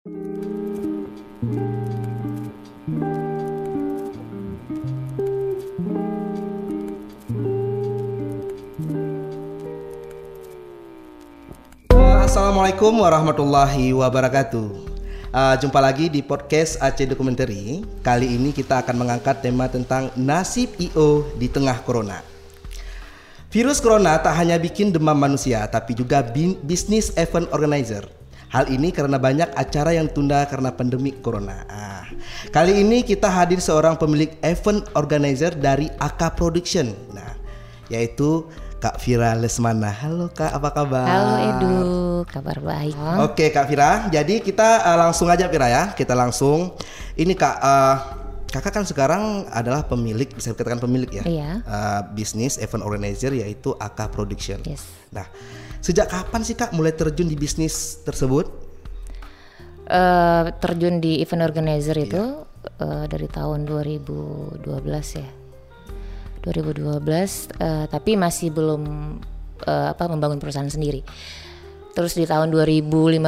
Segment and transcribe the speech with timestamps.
[0.00, 0.16] Assalamualaikum
[13.04, 14.88] warahmatullahi wabarakatuh.
[15.36, 17.84] Uh, jumpa lagi di podcast Aceh Documentary.
[18.00, 22.24] Kali ini kita akan mengangkat tema tentang nasib IO di tengah corona.
[23.52, 26.24] Virus corona tak hanya bikin demam manusia, tapi juga
[26.64, 28.19] bisnis event organizer.
[28.50, 31.62] Hal ini karena banyak acara yang tunda karena pandemi corona.
[31.70, 32.02] Ah,
[32.50, 36.90] kali ini kita hadir seorang pemilik event organizer dari AK Production.
[37.14, 37.38] Nah,
[37.86, 38.50] yaitu
[38.82, 39.94] Kak Vira Lesmana.
[39.94, 41.06] Halo Kak, apa kabar?
[41.06, 41.78] Halo Edu,
[42.26, 42.98] kabar baik.
[43.22, 45.94] Oke Kak Vira, jadi kita uh, langsung aja Vira ya.
[45.94, 46.74] Kita langsung.
[47.14, 47.96] Ini Kak, uh,
[48.50, 51.22] Kakak kan sekarang adalah pemilik, bisa dikatakan pemilik ya.
[51.22, 51.50] Iya.
[51.62, 54.58] Uh, bisnis event organizer yaitu AK Production.
[54.66, 54.82] Yes.
[55.14, 55.30] Nah,
[55.80, 58.48] sejak kapan sih Kak mulai terjun di bisnis tersebut?
[59.84, 62.46] Uh, terjun di event organizer itu Iya.
[62.78, 64.62] uh, dari tahun 2012
[65.18, 65.28] ya.
[66.40, 67.04] 2012
[67.58, 68.82] uh, tapi masih belum
[69.60, 71.02] uh, apa membangun perusahaan sendiri.
[71.90, 73.18] Terus di tahun 2015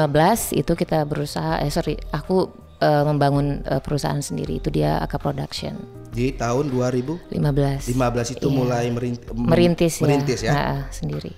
[0.55, 2.47] itu kita berusaha eh sorry aku
[2.79, 5.75] uh, membangun uh, perusahaan sendiri itu dia AK Production.
[6.15, 8.37] Di tahun 2015 15.
[8.39, 8.55] itu Iya.
[8.55, 10.03] mulai merin- merintis ya.
[10.07, 10.53] merintis ya.
[10.55, 11.33] Ha-ha, sendiri.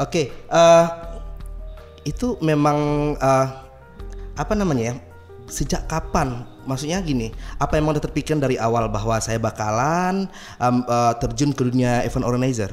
[0.00, 0.86] Oke, eh,
[2.08, 3.46] itu memang eh,
[4.32, 4.94] apa namanya ya?
[5.44, 6.48] Sejak kapan?
[6.64, 7.28] Maksudnya gini,
[7.60, 10.24] apa yang udah terpikir dari awal bahwa saya bakalan
[10.56, 12.72] em, eh, terjun ke dunia event organizer?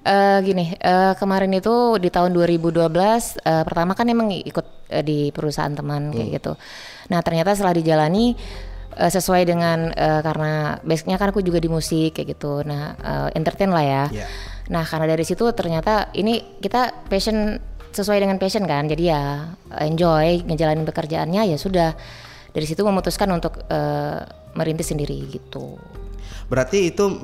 [0.00, 5.28] Eh gini, eh, kemarin itu di tahun 2012 eh, pertama kan emang ikut eh, di
[5.28, 6.52] perusahaan teman kayak gitu.
[7.12, 8.32] Nah ternyata setelah dijalani
[9.00, 12.60] eh, sesuai dengan eh, karena basicnya kan aku juga di musik kayak gitu.
[12.68, 14.04] Nah eh, entertain lah ya.
[14.12, 14.26] Iya.
[14.68, 17.56] Nah karena dari situ ternyata ini kita passion
[17.90, 18.84] sesuai dengan passion kan.
[18.84, 21.96] Jadi ya enjoy ngejalanin pekerjaannya ya sudah.
[22.50, 24.20] Dari situ memutuskan untuk eh,
[24.52, 25.80] merintis sendiri gitu.
[26.50, 27.22] Berarti itu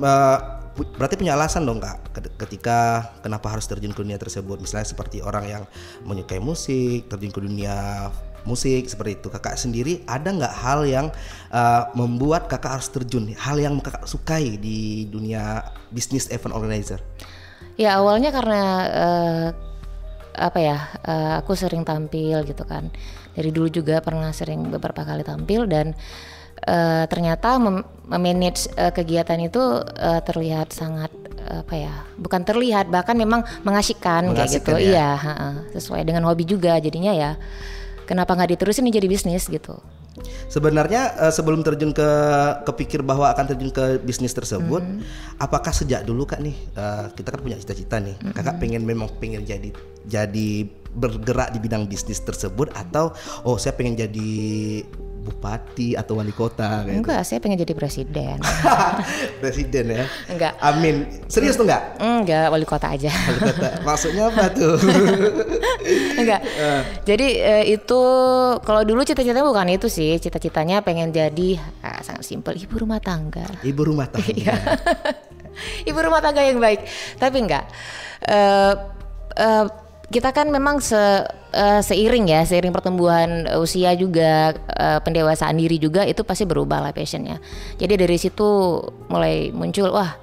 [0.77, 4.85] pu- berarti punya alasan dong kak ket- ketika kenapa harus terjun ke dunia tersebut misalnya
[4.85, 5.63] seperti orang yang
[6.05, 8.07] menyukai musik terjun ke dunia
[8.47, 9.27] musik seperti itu.
[9.27, 11.11] Kakak sendiri ada nggak hal yang
[11.51, 13.35] eh, membuat kakak harus terjun?
[13.35, 17.03] Hal yang kakak sukai di dunia bisnis event organizer?
[17.75, 19.45] Ya awalnya karena eh,
[20.37, 22.89] apa ya eh, aku sering tampil gitu kan.
[23.37, 25.93] Dari dulu juga pernah sering beberapa kali tampil dan
[26.65, 29.61] eh, ternyata mem- memanage eh, kegiatan itu
[29.99, 31.13] eh, terlihat sangat
[31.47, 34.75] apa ya bukan terlihat bahkan memang mengasihkan, kayak gitu.
[34.75, 34.83] Ya?
[34.83, 35.09] iya
[35.71, 37.39] sesuai dengan hobi juga jadinya ya
[38.07, 39.75] kenapa nggak diterusin jadi bisnis gitu
[40.47, 42.09] sebenarnya eh, sebelum terjun ke
[42.65, 45.03] kepikir bahwa akan terjun ke bisnis tersebut Hmm.
[45.37, 48.33] apakah sejak dulu kak nih eh, kita kan punya cita-cita nih Hmm.
[48.33, 49.69] kakak pengen memang pengen jadi
[50.07, 50.49] jadi
[50.97, 53.13] bergerak di bidang bisnis tersebut atau
[53.45, 54.31] oh saya pengen jadi
[55.27, 58.39] bupati atau wali kota kayak enggak saya pengen jadi presiden
[59.41, 60.95] presiden ya enggak amin
[61.27, 63.69] serius tuh nggak enggak wali kota aja Wali kota.
[63.87, 64.75] maksudnya apa tuh
[66.17, 66.41] Enggak.
[67.03, 68.01] Jadi eh, itu
[68.59, 73.47] kalau dulu cita-citanya bukan itu sih, cita-citanya pengen jadi ah, sangat simpel ibu rumah tangga.
[73.63, 74.55] ibu rumah tangga Iya.
[75.85, 76.83] ibu rumah tangga yang baik.
[77.15, 77.65] Tapi enggak.
[78.21, 78.73] Eh
[79.37, 79.65] eh,
[80.07, 80.95] kita kan memang se,
[81.51, 86.91] eh, seiring ya, seiring pertumbuhan usia juga eh, pendewasaan diri juga itu pasti berubah lah
[86.95, 87.43] passionnya.
[87.75, 88.79] Jadi dari situ
[89.11, 90.15] mulai muncul wah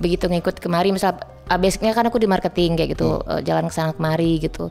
[0.00, 1.20] begitu ngikut kemari misal
[1.50, 4.70] ah, basicnya kan aku di marketing kayak gitu eh, jalan ke sana kemari gitu.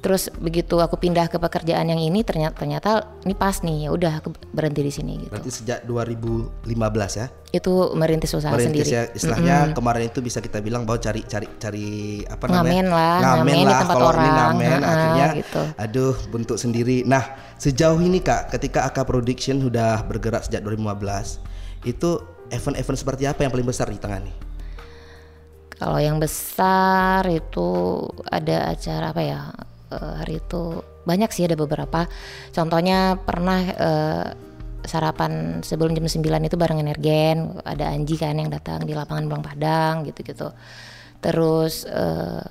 [0.00, 4.24] Terus begitu aku pindah ke pekerjaan yang ini ternyata ternyata ini pas nih ya udah
[4.24, 5.36] aku berhenti di sini gitu.
[5.36, 7.26] Berarti sejak 2015 ya?
[7.52, 8.96] Itu merintis usaha merintis sendiri.
[8.96, 11.88] ya istilahnya kemarin itu bisa kita bilang bahwa cari cari cari
[12.24, 14.32] apa Ngamen namanya lah, ngamen di tempat kalau ini orang.
[14.32, 15.62] ngamen Ha-ha, akhirnya gitu.
[15.76, 16.96] aduh bentuk sendiri.
[17.04, 17.24] Nah
[17.60, 21.44] sejauh ini kak ketika AK Production sudah bergerak sejak 2015
[21.84, 22.10] itu
[22.48, 24.32] event-event seperti apa yang paling besar ditangani
[25.80, 29.40] Kalau yang besar itu ada acara apa ya
[29.96, 32.04] eh, hari itu banyak sih ada beberapa.
[32.52, 34.26] Contohnya pernah eh,
[34.84, 39.42] sarapan sebelum jam 9 itu bareng Energen, ada Anji kan yang datang di lapangan Bang
[39.44, 40.52] Padang gitu-gitu.
[41.24, 42.44] Terus eh,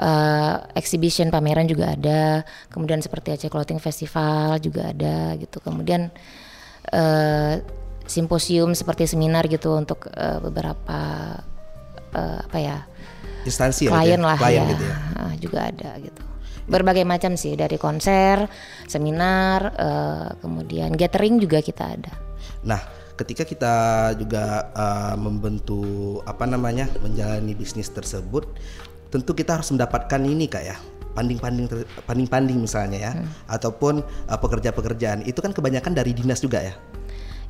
[0.00, 2.40] eh, exhibition pameran juga ada,
[2.72, 5.60] kemudian seperti Aceh Clothing Festival juga ada gitu.
[5.60, 6.08] Kemudian
[8.10, 10.10] simposium seperti seminar gitu untuk
[10.42, 10.98] beberapa
[12.14, 12.78] eh, apa ya
[13.46, 14.26] instansi ya, klien ya?
[14.26, 16.22] lah klien ya, gitu ya Ah, juga ada gitu.
[16.70, 18.46] Berbagai macam sih dari konser,
[18.86, 22.12] seminar, eh, kemudian gathering juga kita ada.
[22.62, 22.80] Nah,
[23.20, 23.74] ketika kita
[24.16, 28.48] juga uh, membentuk apa namanya menjalani bisnis tersebut,
[29.12, 30.76] tentu kita harus mendapatkan ini kak ya
[31.12, 31.66] panding-panding
[32.08, 33.12] panding-panding misalnya ya,
[33.50, 36.74] ataupun uh, pekerja-pekerjaan itu kan kebanyakan dari dinas juga ya.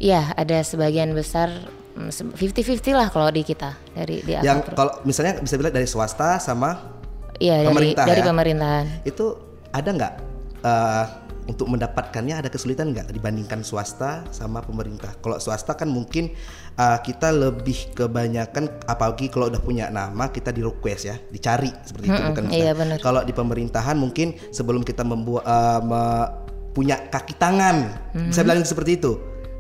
[0.01, 1.53] Iya, ada sebagian besar
[1.98, 6.98] 50-50 lah kalau di kita dari di Yang kalau misalnya bisa bilang dari swasta sama
[7.40, 8.26] Iya, dari pemerintah dari ya?
[8.28, 8.84] pemerintahan.
[9.08, 9.26] itu
[9.72, 10.12] ada nggak
[10.60, 11.04] uh,
[11.48, 15.16] untuk mendapatkannya ada kesulitan nggak dibandingkan swasta sama pemerintah?
[15.19, 16.31] Kalau swasta kan mungkin
[16.78, 22.06] uh, kita lebih kebanyakan apalagi kalau udah punya nama kita di request ya, dicari seperti
[22.06, 23.00] itu bukan iya, benar.
[23.02, 26.31] Kalau di pemerintahan mungkin sebelum kita membuat uh, me-
[26.70, 27.98] punya kaki tangan,
[28.31, 29.19] bisa bilang seperti itu.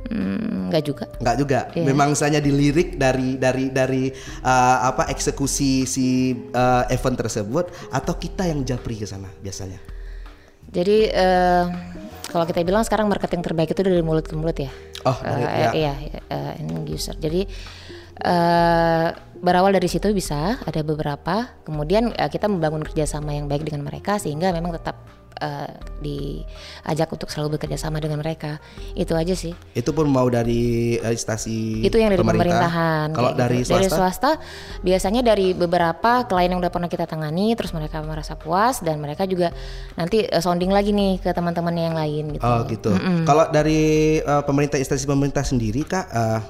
[0.08, 1.04] Hmm, enggak juga.
[1.20, 1.60] Enggak juga.
[1.76, 4.04] Memang misalnya dilirik dari dari dari
[4.40, 9.78] uh, apa eksekusi si uh, event tersebut atau kita yang japri ke sana biasanya.
[10.70, 11.64] Jadi eh,
[12.30, 14.70] kalau kita bilang sekarang marketing terbaik itu dari mulut ke mulut ya.
[15.02, 15.70] Oh, mulut, ya.
[15.74, 15.94] Iya,
[16.30, 17.18] eh, end user.
[17.18, 17.42] Jadi
[18.22, 19.08] eh,
[19.40, 21.56] berawal dari situ bisa ada beberapa.
[21.64, 25.00] Kemudian eh, kita membangun kerjasama yang baik dengan mereka sehingga memang tetap
[25.40, 28.60] eh, diajak untuk selalu bekerja sama dengan mereka.
[28.92, 29.56] Itu aja sih.
[29.72, 32.68] Itu pun mau dari eh, instansi itu yang dari pemerintah.
[32.68, 33.72] pemerintahan Kalau dari gitu.
[33.72, 34.30] dari swasta, swasta
[34.84, 39.24] biasanya dari beberapa klien yang udah pernah kita tangani terus mereka merasa puas dan mereka
[39.24, 39.50] juga
[39.96, 42.92] nanti eh, sounding lagi nih ke teman-temannya yang lain gitu oh gitu.
[43.24, 46.40] Kalau dari eh, pemerintah instansi pemerintah sendiri kak, eh,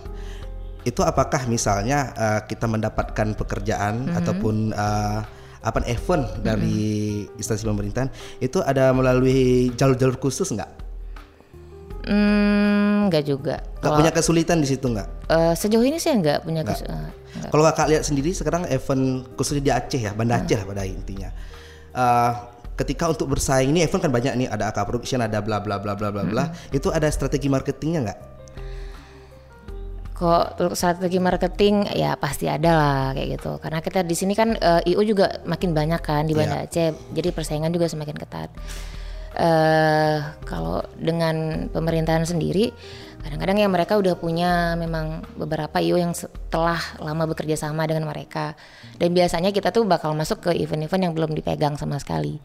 [0.82, 5.20] itu apakah misalnya eh, kita mendapatkan pekerjaan ataupun eh,
[5.60, 6.80] apa event dari
[7.36, 8.08] instansi pemerintahan
[8.40, 10.80] itu ada melalui jalur-jalur khusus nggak?
[12.00, 15.08] hmm nggak juga Nggak punya kesulitan di situ nggak?
[15.28, 17.10] Eh, sejauh ini sih nggak punya kes- eh,
[17.52, 21.28] Kalau kakak lihat sendiri sekarang event khususnya di Aceh ya, Banda Aceh lah pada intinya.
[21.92, 22.32] Eh,
[22.80, 25.92] ketika untuk bersaing ini event kan banyak nih, ada AK Production, ada bla bla bla
[25.92, 26.44] bla bla bla.
[26.72, 28.18] Itu ada strategi marketingnya nggak?
[30.20, 33.56] Kok strategi marketing ya pasti ada lah kayak gitu.
[33.56, 36.92] Karena kita di sini kan eh, IO juga makin banyak kan di Banda Aceh.
[37.16, 38.52] Jadi persaingan juga semakin ketat.
[39.32, 42.68] Eh kalau dengan pemerintahan sendiri
[43.20, 48.52] kadang-kadang ya mereka udah punya memang beberapa IO yang setelah lama bekerja sama dengan mereka.
[49.00, 52.36] Dan biasanya kita tuh bakal masuk ke event-event yang belum dipegang sama sekali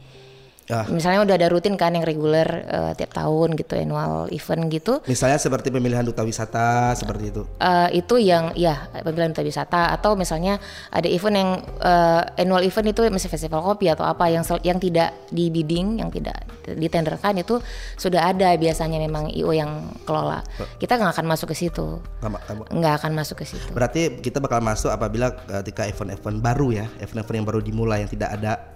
[0.66, 4.98] Ya, misalnya udah ada rutin kan yang reguler eh, tiap tahun gitu annual event gitu.
[5.06, 7.46] Misalnya seperti pemilihan duta wisata seperti itu.
[7.62, 10.58] Eh, itu yang ya pemilihan duta wisata atau misalnya
[10.90, 11.52] ada event yang
[11.86, 16.10] eh, annual event itu misalnya festival kopi atau apa yang yang tidak di bidding yang
[16.10, 17.62] tidak ditenderkan itu
[17.94, 20.42] sudah ada biasanya memang IO yang kelola.
[20.82, 22.02] Kita nggak akan masuk ke situ.
[22.74, 23.70] Nggak akan masuk ke situ.
[23.70, 25.30] Berarti kita bakal masuk apabila
[25.62, 28.75] ketika event-event baru ya, event-event yang baru dimulai yang tidak ada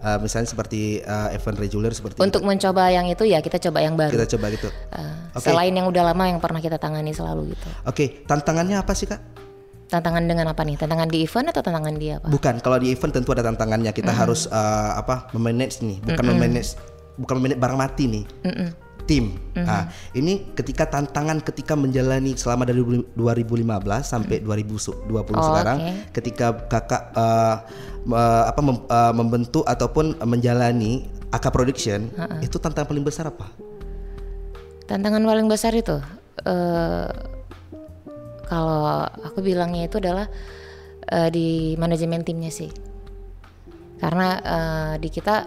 [0.00, 3.94] eh, misalnya seperti eh, event reguler seperti untuk mencoba yang itu ya kita coba yang
[3.94, 4.68] baru kita coba gitu.
[4.96, 5.46] Eh, Oke.
[5.52, 9.20] selain yang udah lama yang pernah kita tangani selalu gitu Oke, tantangannya apa sih kak?
[9.90, 13.10] tantangan dengan apa nih tantangan di event atau tantangan di apa Bukan, kalau di event
[13.10, 13.90] tentu ada tantangannya.
[13.90, 15.26] Kita harus eh, apa?
[15.34, 16.78] Memanage nih, bukan memanage
[17.18, 18.24] bukan memanage barang mati nih.
[19.04, 19.36] Tim.
[19.54, 23.66] Nah, ini ketika tantangan ketika menjalani selama dari 2015
[24.00, 25.10] sampai 2020
[25.40, 25.92] sekarang, oke.
[26.14, 27.56] ketika kakak eh,
[28.04, 32.10] me- apa mem- eh, membentuk ataupun menjalani AK Production,
[32.40, 33.46] itu tantangan paling besar apa?
[34.86, 35.98] Tantangan paling besar itu
[36.40, 37.06] eh
[38.46, 40.26] kalau aku bilangnya itu adalah
[41.06, 41.48] eh, di
[41.78, 42.70] manajemen timnya sih.
[44.00, 45.46] Karena eh, di kita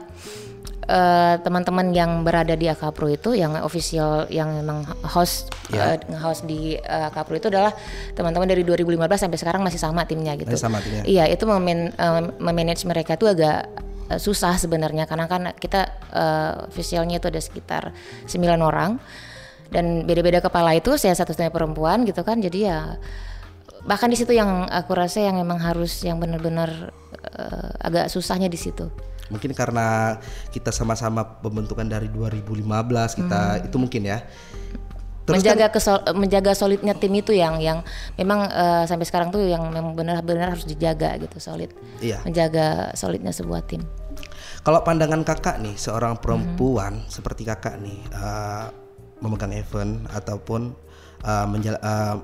[0.84, 5.96] eh, teman-teman yang berada di Akapro itu yang official yang memang host Ya.
[5.96, 7.72] eh, host di eh, Akapro itu adalah
[8.14, 10.52] teman-teman dari 2015 sampai sekarang masih sama timnya gitu.
[10.52, 11.04] Masih sama timnya.
[11.08, 13.68] Iya, itu meman eh, memanage mereka tuh agak
[14.14, 17.84] susah sebenarnya karena kan kita eh, officialnya itu ada sekitar
[18.28, 19.00] 9 orang
[19.74, 22.80] dan beda-beda kepala itu saya satu-satunya perempuan gitu kan jadi ya
[23.84, 26.94] bahkan di situ yang aku rasa yang memang harus yang benar-benar
[27.36, 28.88] eh, agak susahnya di situ.
[29.34, 30.22] Mungkin karena
[30.54, 32.62] kita sama-sama pembentukan dari 2015
[33.18, 34.22] kita itu mungkin ya.
[35.24, 37.80] Terus kan menjaga kesol- menjaga solidnya tim itu yang yang
[38.20, 41.72] memang eh, sampai sekarang tuh yang memang benar-benar harus dijaga gitu solid.
[42.04, 42.22] Iya.
[42.28, 43.82] Menjaga solidnya sebuah tim.
[44.64, 48.72] Kalau pandangan kakak nih, seorang perempuan seperti kakak nih, uh,
[49.20, 50.72] memegang event ataupun
[51.28, 52.16] uh, menjala- uh,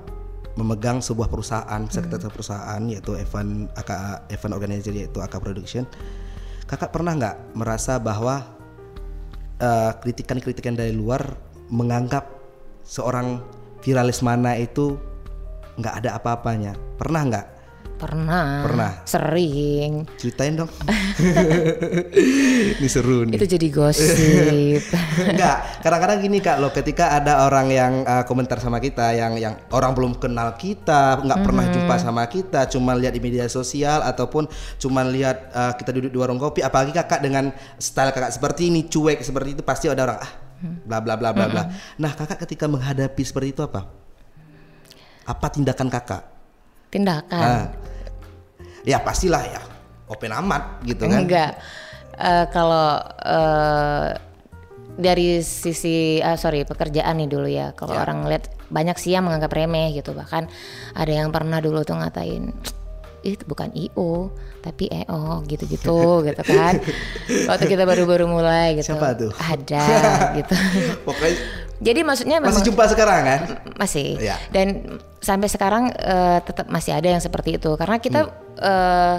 [0.55, 3.91] memegang sebuah perusahaan, sektor perusahaan yaitu event AK,
[4.31, 5.83] event organizer yaitu AK Production,
[6.69, 8.45] kakak pernah nggak merasa bahwa
[9.57, 11.33] uh, kritikan-kritikan dari luar
[11.73, 12.29] menganggap
[12.85, 13.41] seorang
[13.81, 14.93] viralis mana itu
[15.81, 16.77] nggak ada apa-apanya?
[17.01, 17.47] Pernah nggak?
[17.99, 18.63] Pernah.
[18.63, 18.91] Pernah.
[19.03, 20.07] Sering.
[20.15, 20.71] Ceritain dong.
[22.79, 23.35] Ini seru nih.
[23.35, 24.87] Itu jadi gosip.
[25.35, 29.59] Enggak, kadang-kadang gini kak loh, ketika ada orang yang uh, komentar sama kita, yang yang
[29.75, 31.73] orang belum kenal kita, nggak pernah Mhm.
[31.75, 34.47] jumpa sama kita, cuma lihat di media sosial ataupun
[34.79, 38.87] cuma lihat uh, kita duduk di warung kopi, apalagi kakak dengan style kakak seperti ini,
[38.87, 40.31] cuek seperti itu, pasti ada orang ah,
[40.87, 41.63] bla bla bla bla bla.
[41.99, 43.91] Nah kakak ketika menghadapi seperti itu apa?
[45.27, 46.23] Apa tindakan kakak?
[46.89, 47.43] Tindakan.
[47.43, 47.65] Ah.
[48.83, 49.61] Ya pastilah ya,
[50.07, 51.23] open amat gitu kan?
[51.25, 51.51] Enggak.
[52.19, 54.07] Eh, kalau eh,
[54.99, 57.71] dari sisi ah, sorry pekerjaan nih dulu ya.
[57.71, 58.03] Kalau Ya.
[58.03, 60.11] orang lihat banyak sih yang menganggap remeh gitu.
[60.11, 60.43] Bahkan
[60.93, 62.51] ada yang pernah dulu tuh ngatain
[63.19, 64.31] itu bukan IO
[64.63, 66.79] tapi EO gitu-gitu gitu kan.
[67.47, 68.95] Waktu kita baru-baru mulai gitu.
[68.95, 69.31] Siapa tuh?
[69.35, 69.83] Ada
[70.43, 70.55] gitu.
[71.07, 71.35] Pokoknya
[71.79, 73.41] Jadi maksudnya memang masih jumpa sekarang kan?
[73.79, 74.19] masih.
[74.19, 74.35] Iya.
[74.51, 77.71] dan sampai sekarang eh, tetap masih ada yang seperti itu.
[77.79, 78.27] Karena kita
[78.59, 79.17] eh,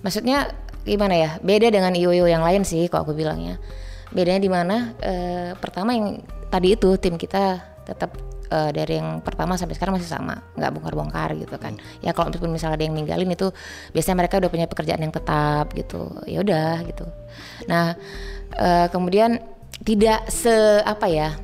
[0.00, 0.48] maksudnya
[0.88, 3.60] gimana ya beda dengan IO yang lain sih kalau aku bilangnya.
[4.08, 8.16] Bedanya di mana eh, pertama yang tadi itu tim kita tetap
[8.48, 10.40] eh, dari yang pertama sampai sekarang masih sama.
[10.56, 11.76] Nggak bongkar-bongkar gitu kan.
[12.00, 13.52] Ya kalau meskipun misalnya ada yang ninggalin itu
[13.92, 16.08] biasanya mereka udah punya pekerjaan yang tetap gitu.
[16.24, 17.04] Ya udah gitu.
[17.68, 17.92] Nah
[18.56, 19.44] eh, kemudian
[19.84, 21.36] tidak se apa ya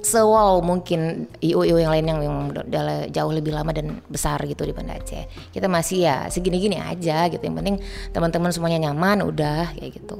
[0.00, 2.64] sewow mungkin IO-IO yang lain yang udah
[3.08, 5.24] jauh lebih lama dan besar gitu di Banda Aceh.
[5.48, 7.40] Kita masih ya segini-gini aja gitu.
[7.40, 7.76] Yang penting
[8.10, 10.18] teman-teman semuanya nyaman udah kayak gitu.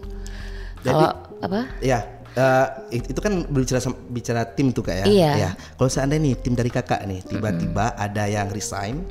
[0.80, 1.60] Jadi- Kalau apa?
[1.80, 1.98] Ya,
[2.88, 5.06] it- itu kan bicara bicara tim tuh kak ya.
[5.06, 5.32] Iya.
[5.34, 5.50] Ya.
[5.74, 9.02] Kalau seandainya nih tim dari kakak nih tiba-tiba ada yang resign,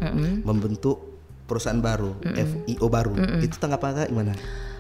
[0.42, 1.04] membentuk
[1.44, 4.34] perusahaan baru, FIO baru, itu tanggapan kakak gimana?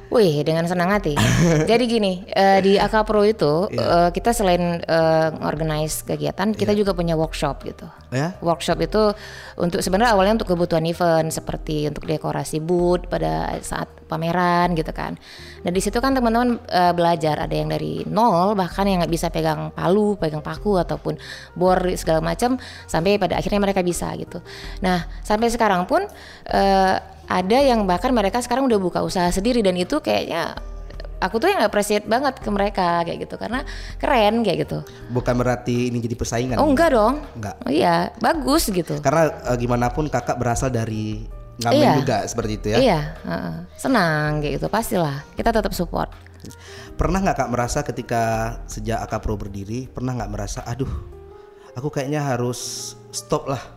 [0.07, 1.19] Wih, dengan senang hati.
[1.69, 4.07] Jadi gini, eh, di AK Pro itu Iya.
[4.07, 7.87] eh, kita selain eh, organize kegiatan, kita juga punya workshop gitu.
[8.15, 8.39] Ya?
[8.39, 9.11] Workshop itu
[9.59, 15.19] untuk sebenarnya awalnya untuk kebutuhan event seperti untuk dekorasi booth pada saat pameran gitu kan.
[15.59, 19.27] Dan di situ kan teman-teman eh, belajar ada yang dari nol bahkan yang nggak bisa
[19.27, 21.19] pegang palu, pegang paku ataupun
[21.51, 22.55] bor segala macam
[22.87, 24.39] sampai pada akhirnya mereka bisa gitu.
[24.79, 26.07] Nah sampai sekarang pun
[26.47, 26.95] eh,
[27.27, 30.55] ada yang bahkan mereka sekarang udah buka usaha sendiri dan itu kayaknya
[31.19, 33.65] aku tuh yang appreciate banget ke mereka kayak gitu karena
[33.98, 34.79] keren kayak gitu.
[35.12, 36.57] Bukan berarti ini jadi persaingan.
[36.62, 37.19] Oh enggak dong.
[37.36, 37.55] Enggak.
[37.65, 38.98] Oh iya, bagus gitu.
[39.01, 41.25] Karena eh, gimana pun kakak berasal dari
[41.57, 41.93] ngamen Iya.
[41.98, 42.77] juga seperti itu ya.
[42.77, 43.53] Iya, heeh.
[43.81, 45.25] senang kayak gitu pastilah.
[45.34, 46.13] Kita tetap support.
[46.96, 48.24] Pernah nggak kak merasa ketika
[48.69, 50.89] sejak AK Pro berdiri, pernah nggak merasa, aduh,
[51.74, 53.76] aku kayaknya harus stop lah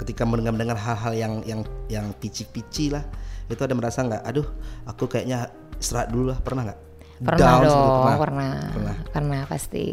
[0.00, 1.60] ketika mendengar mendengar hal-hal yang yang
[1.92, 3.04] yang pici-pici lah,
[3.52, 4.48] itu ada merasa nggak, aduh,
[4.88, 6.80] aku kayaknya istirahat dulu lah, pernah nggak?
[7.20, 8.54] Pernah Down dong, itu, pernah.
[8.72, 8.96] Pernah.
[9.12, 9.92] Pernah pasti.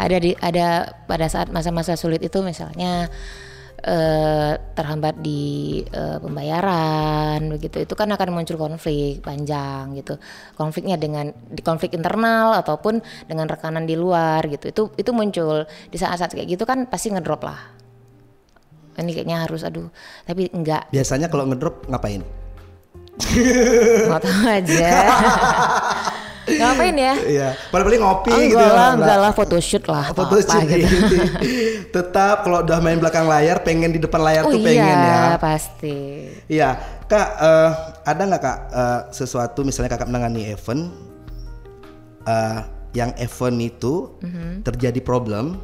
[0.00, 3.12] Ada di ada pada saat masa-masa sulit itu misalnya
[3.84, 7.84] eh, terhambat di eh, pembayaran begitu.
[7.84, 10.16] Itu kan akan muncul konflik panjang gitu.
[10.56, 14.72] Konfliknya dengan di konflik internal ataupun dengan rekanan di luar gitu.
[14.72, 17.83] Itu itu muncul di saat-saat kayak gitu kan pasti ngedrop lah.
[18.94, 19.90] Ini kayaknya harus aduh,
[20.22, 22.22] tapi enggak Biasanya kalau ngedrop ngapain?
[24.08, 24.90] nggak tahu aja.
[26.44, 27.14] Ngapain ya?
[27.16, 28.68] Iya, paling-paling ngopi Oh, gitu ya.
[28.68, 31.16] lah, enggak lah photoshoot lah Foto apa shoot gitu.
[31.96, 35.20] Tetap kalau udah main belakang layar, pengen di depan layar Oh tuh iya, pengen ya.
[35.40, 35.96] pasti.
[36.44, 36.68] Iya,
[37.08, 37.70] kak, eh,
[38.04, 40.92] ada nggak kak eh, sesuatu misalnya kakak menangani event,
[42.28, 42.60] eh,
[42.92, 44.62] yang event itu Mhm.
[44.62, 45.58] terjadi problem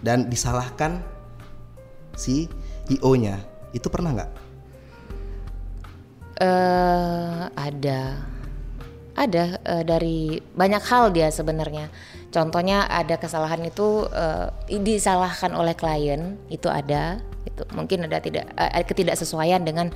[0.00, 1.04] dan disalahkan
[2.18, 2.50] si
[2.90, 3.38] IO-nya,
[3.70, 4.48] itu pernah nggak?
[6.38, 8.00] eh ada,
[9.18, 11.90] ada eh, dari banyak hal dia sebenarnya.
[12.28, 14.46] Contohnya ada kesalahan itu eh,
[14.78, 17.18] disalahkan oleh klien itu ada.
[17.42, 19.90] Itu mungkin ada tidak eh, ketidaksesuaian dengan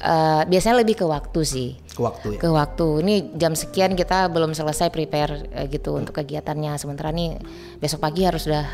[0.00, 1.70] eh, biasanya lebih ke waktu sih.
[1.92, 2.38] Ke waktu ya?
[2.40, 7.36] ke waktu ini jam sekian kita belum selesai prepare eh, gitu untuk kegiatannya sementara nih
[7.76, 8.64] besok pagi harus sudah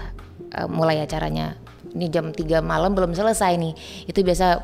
[0.55, 1.59] eh, mulai acaranya
[1.93, 3.73] ini jam 3 malam belum selesai nih
[4.07, 4.61] itu biasa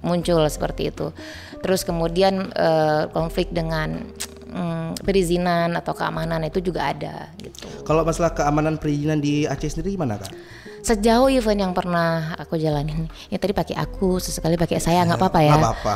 [0.00, 1.10] muncul seperti itu
[1.58, 4.06] terus kemudian eh, konflik dengan
[4.46, 9.94] mm, perizinan atau keamanan itu juga ada gitu Kalau masalah keamanan perizinan di Aceh sendiri
[9.94, 10.32] gimana kak?
[10.78, 15.40] sejauh event yang pernah aku jalanin ini tadi pakai aku sesekali pakai saya nggak apa-apa
[15.42, 15.94] ya Nggak apa-apa.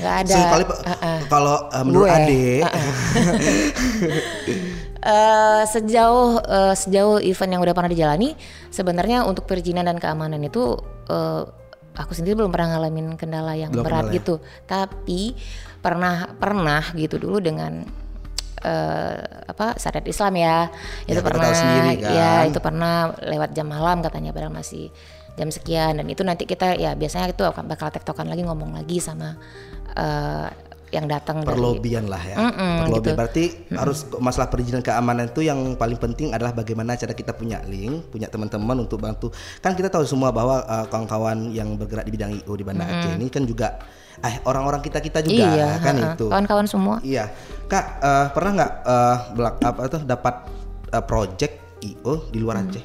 [0.00, 1.18] Nggak ada Sekali Heeh.
[1.28, 2.16] kalau eh, menurut Gue.
[2.16, 2.62] adik,
[4.98, 8.34] Eh, sejauh eh, sejauh event yang udah pernah dijalani
[8.68, 10.74] sebenarnya untuk perizinan dan keamanan itu
[11.06, 11.42] eh,
[11.94, 14.16] aku sendiri belum pernah ngalamin kendala yang Belum berat pernah ya?
[14.18, 14.34] gitu
[14.66, 15.38] tapi
[15.78, 17.86] pernah pernah gitu dulu dengan
[18.58, 20.58] eh, apa syariat Islam ya.
[21.06, 22.10] Itu Ya, pernah tahu sendiri kan.
[22.10, 24.90] ya itu pernah lewat jam malam katanya padahal masih
[25.38, 28.98] jam sekian dan itu nanti kita ya biasanya itu akan bakal tektokan lagi ngomong lagi
[28.98, 29.38] sama
[30.88, 32.36] yang datang dari perlobian lah ya.
[32.38, 33.18] Mm-mm, Perlobian gitu.
[33.18, 38.08] berarti harus masalah perizinan keamanan itu yang paling penting adalah bagaimana cara kita punya link,
[38.08, 39.28] punya teman-teman untuk bantu.
[39.58, 43.12] Kan kita tahu semua bahwa uh, kawan-kawan yang bergerak di bidang IO di Banda Aceh
[43.12, 43.76] ini kan juga
[44.18, 46.10] eh orang-orang kita-kita juga iya kan ha-ha.
[46.12, 46.26] itu.
[46.26, 47.30] kawan-kawan semua Iya.
[47.64, 50.34] Kak, eh, pernah nggak eh, belak- apa tuh dapat
[50.90, 52.82] eh, project IO di luar Aceh?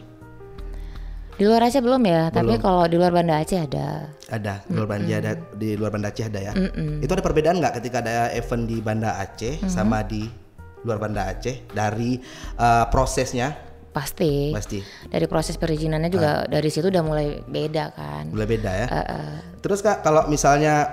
[1.34, 2.30] Di luar Aceh belum ya?
[2.30, 4.13] Tapi kalau di luar Banda Aceh ada.
[4.30, 6.54] Ada di luar Banda ada di luar Banda Aceh ada ya.
[7.02, 10.30] Itu ada perbedaan nggak ketika ada event di Banda Aceh sama di
[10.86, 11.74] luar Banda Aceh?
[11.74, 12.22] Dari
[12.58, 13.54] eh, prosesnya?
[13.94, 14.50] Pasti.
[14.54, 14.82] Pasti.
[15.10, 18.34] Dari proses perizinannya juga dari situ udah mulai beda kan.
[18.34, 18.88] Mulai beda ya.
[19.62, 20.90] Terus kak kalau misalnya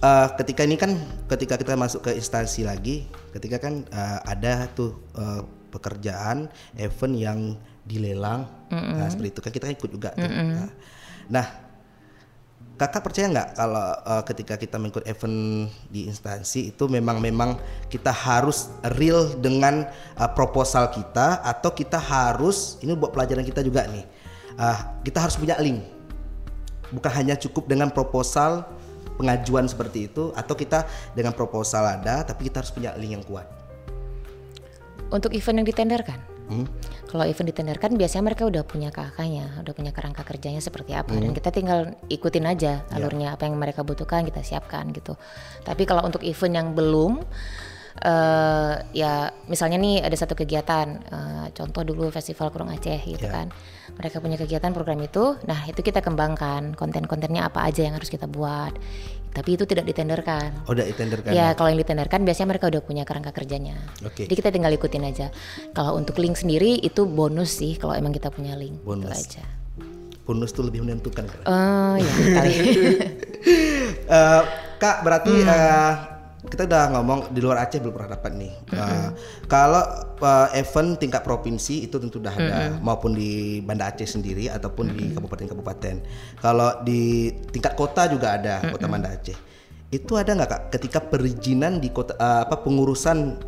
[0.00, 0.96] eh, ketika ini kan
[1.28, 6.46] ketika kita masuk ke instansi lagi, ketika kan eh, ada tuh eh, pekerjaan
[6.78, 7.40] event yang
[7.84, 10.26] dilelang, nah seperti itu kan kita ikut juga tuh.
[10.26, 10.70] Nah,
[11.28, 11.46] Nah,
[12.74, 17.56] kakak percaya nggak kalau eh, ketika kita mengikut event di instansi itu memang memang
[17.88, 19.86] kita harus real dengan
[20.18, 24.04] eh, proposal kita atau kita harus ini buat pelajaran kita juga nih,
[24.58, 25.80] eh, kita harus punya link
[26.92, 28.68] bukan hanya cukup dengan proposal
[29.16, 33.46] pengajuan seperti itu atau kita dengan proposal ada tapi kita harus punya link yang kuat.
[35.14, 36.68] untuk event yang ditenderkan Hmm?
[37.14, 41.14] Kalau event ditenderkan biasanya mereka udah punya KK-nya udah punya kerangka kerjanya seperti apa.
[41.14, 45.14] Dan kita tinggal ikutin aja alurnya apa yang mereka butuhkan kita siapkan gitu.
[45.62, 47.22] Tapi kalau untuk event yang belum
[47.94, 53.30] eh ya misalnya nih ada satu kegiatan eh, contoh dulu festival Kurung Aceh gitu Ya.
[53.30, 53.54] kan.
[53.94, 58.26] Mereka punya kegiatan program itu nah itu kita kembangkan konten-kontennya apa aja yang harus kita
[58.26, 58.74] buat
[59.34, 61.34] tapi itu tidak ditenderkan Oh, udah tenderkan.
[61.34, 63.74] Ya kalau yang ditenderkan biasanya mereka udah punya kerangka kerjanya.
[64.06, 64.30] Oke.
[64.30, 65.34] Jadi kita tinggal ikutin aja.
[65.74, 68.78] Kalau untuk link sendiri itu bonus sih kalau emang kita punya link.
[68.86, 69.10] Bonus.
[69.26, 69.44] Itu aja.
[70.24, 71.26] Bonus tuh lebih menentukan.
[71.26, 71.40] kan?
[71.44, 72.54] Oh ya kali.
[74.04, 74.42] Eh,
[74.80, 75.92] Kak, berarti eh,
[76.44, 78.52] kita udah ngomong di luar Aceh belum pernah dapat nih.
[78.76, 79.08] Eh,
[79.48, 79.80] kalau
[80.20, 85.16] eh, event tingkat provinsi itu tentu udah ada maupun di Banda Aceh sendiri ataupun di
[85.16, 85.94] kabupaten-kabupaten.
[86.38, 89.36] Kalau di tingkat kota juga ada kota Banda Aceh.
[89.88, 93.40] Itu ada nggak kak ketika perizinan di kota eh, apa pengurusan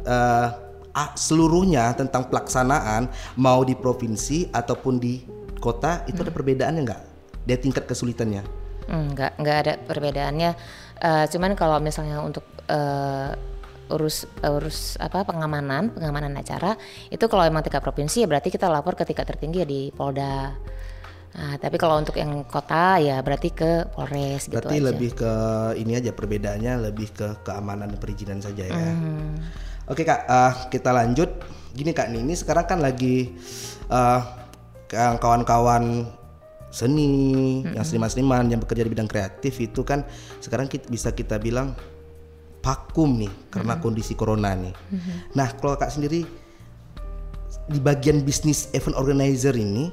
[0.96, 5.20] ah, seluruhnya tentang pelaksanaan mau di provinsi ataupun di
[5.60, 7.02] kota itu ada perbedaannya nggak?
[7.44, 8.66] Dia tingkat kesulitannya.
[8.86, 10.50] Enggak, enggak ada perbedaannya.
[10.96, 13.30] Eh, cuman kalau misalnya untuk eh,
[13.86, 16.74] urus urus apa pengamanan, pengamanan acara
[17.06, 20.54] itu kalau emang tingkat provinsi ya berarti kita lapor ke tingkat tertinggi ya di Polda.
[21.36, 24.88] Nah, tapi kalau untuk yang kota ya berarti ke Polres gitu Berarti aja.
[24.88, 25.32] lebih ke
[25.76, 28.72] ini aja perbedaannya lebih ke keamanan dan perizinan saja ya.
[28.72, 29.36] Hmm.
[29.86, 31.28] Oke kak, eh, kita lanjut.
[31.76, 33.36] Gini kak, nih, ini sekarang kan lagi
[34.90, 36.08] yang kawan-kawan
[36.70, 40.04] seni, yang seniman-seniman yang bekerja di bidang kreatif itu kan
[40.44, 41.72] sekarang kita, bisa kita bilang
[42.66, 44.74] vakum nih karena kondisi corona nih.
[45.38, 46.26] Nah kalau kak sendiri
[47.70, 49.86] di bagian bisnis event organizer ini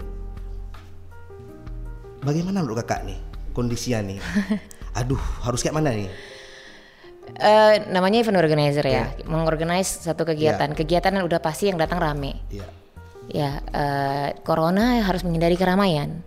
[2.26, 3.20] bagaimana menurut kakak nih
[3.54, 4.18] kondisinya nih?
[5.00, 6.10] Aduh harus kayak mana nih?
[7.34, 10.70] Eh, namanya event organizer ya, mengorganize satu kegiatan.
[10.74, 10.78] Iya.
[10.78, 12.44] Kegiatan yang udah pasti yang datang rame.
[12.52, 12.68] Iya.
[13.32, 16.20] Ya, eh, corona harus menghindari keramaian.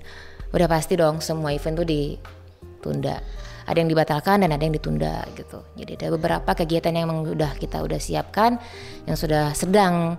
[0.56, 3.20] Udah pasti dong semua event tuh ditunda.
[3.66, 5.62] Ada yang dibatalkan dan ada yang ditunda gitu.
[5.74, 8.62] Jadi ada beberapa kegiatan yang emang udah kita udah siapkan,
[9.04, 10.16] yang sudah sedang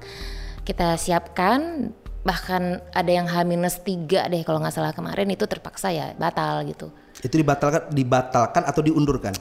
[0.67, 1.91] kita siapkan.
[2.27, 6.91] Bahkan ada yang H-3 deh kalau nggak salah kemarin itu terpaksa ya batal gitu.
[7.23, 9.31] Itu dibatalkan, dibatalkan atau diundurkan?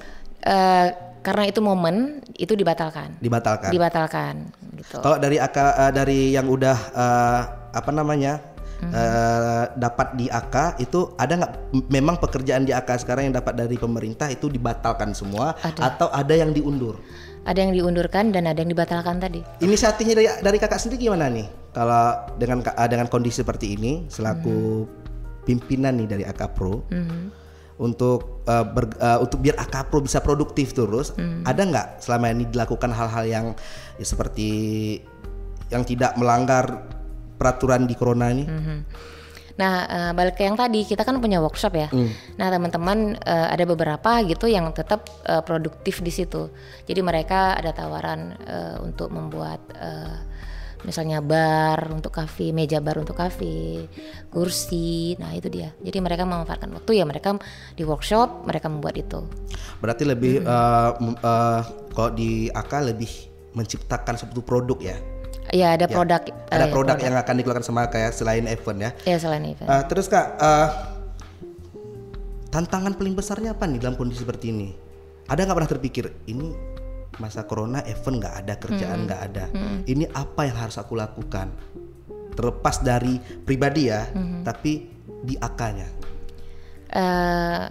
[0.47, 0.87] Eh,
[1.27, 3.19] karena itu momen itu dibatalkan.
[3.19, 3.75] Dibatalkan.
[3.75, 4.35] Dibatalkan
[4.79, 5.03] gitu.
[5.03, 7.41] Kalau dari eh, dari yang udah eh,
[7.75, 8.39] apa namanya
[8.83, 11.53] eh, dapat di AK itu ada nggak
[11.89, 16.53] memang pekerjaan di AK sekarang yang dapat dari pemerintah itu dibatalkan semua atau ada yang
[16.53, 17.01] diundur?
[17.47, 19.41] Ada yang diundurkan dan ada yang dibatalkan tadi.
[19.63, 21.47] Inisiatifnya dari dari kakak sendiri gimana nih?
[21.73, 24.85] Kalau dengan eh, dengan kondisi seperti ini selaku
[25.47, 26.83] pimpinan nih dari AK Pro
[27.77, 31.15] untuk eh, ber- eh, untuk biar AK Pro bisa produktif terus,
[31.47, 33.47] ada nggak selama ini dilakukan hal-hal yang
[33.97, 34.51] ya, seperti
[35.67, 36.87] yang tidak melanggar
[37.37, 38.45] peraturan di corona ini?
[39.57, 41.89] Nah, eh, balik ke yang tadi, kita kan punya workshop ya.
[42.37, 46.53] Nah, teman-teman eh, ada beberapa gitu yang tetap eh, produktif di situ.
[46.85, 50.17] Jadi mereka ada tawaran eh, untuk membuat eh,
[50.85, 53.89] misalnya bar untuk kafe, meja bar untuk kafe,
[54.29, 55.17] kursi.
[55.17, 55.73] Nah, itu dia.
[55.81, 57.41] Jadi mereka memanfaatkan waktu ya mereka
[57.73, 59.25] di workshop, mereka membuat itu.
[59.81, 61.61] Berarti lebih eh, mem- eh,
[61.97, 63.09] kalau di AK lebih
[63.57, 64.97] menciptakan suatu produk ya.
[65.55, 66.23] Ya ada Ya, produk.
[66.51, 68.91] Ada eh, produk yang akan dikeluarkan sama kayak selain event ya.
[69.07, 69.69] Ya selain event.
[69.71, 70.69] Uh, terus kak, uh,
[72.51, 74.75] tantangan paling besarnya apa nih dalam kondisi seperti ini?
[75.31, 76.51] Ada nggak pernah terpikir ini
[77.23, 79.45] masa corona event nggak ada kerjaan nggak ada,
[79.89, 81.49] ini apa yang harus aku lakukan?
[82.37, 84.05] Terlepas dari pribadi ya,
[84.45, 84.85] tapi
[85.25, 85.89] di akanya.
[86.87, 87.67] eh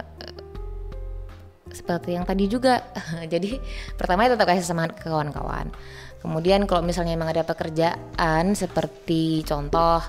[1.76, 2.80] seperti yang tadi juga.
[3.32, 3.60] Jadi
[4.00, 5.68] pertama ya tetap kasih semangat ke kawan-kawan.
[6.16, 10.00] Kemudian kalau misalnya memang ada pekerjaan seperti contoh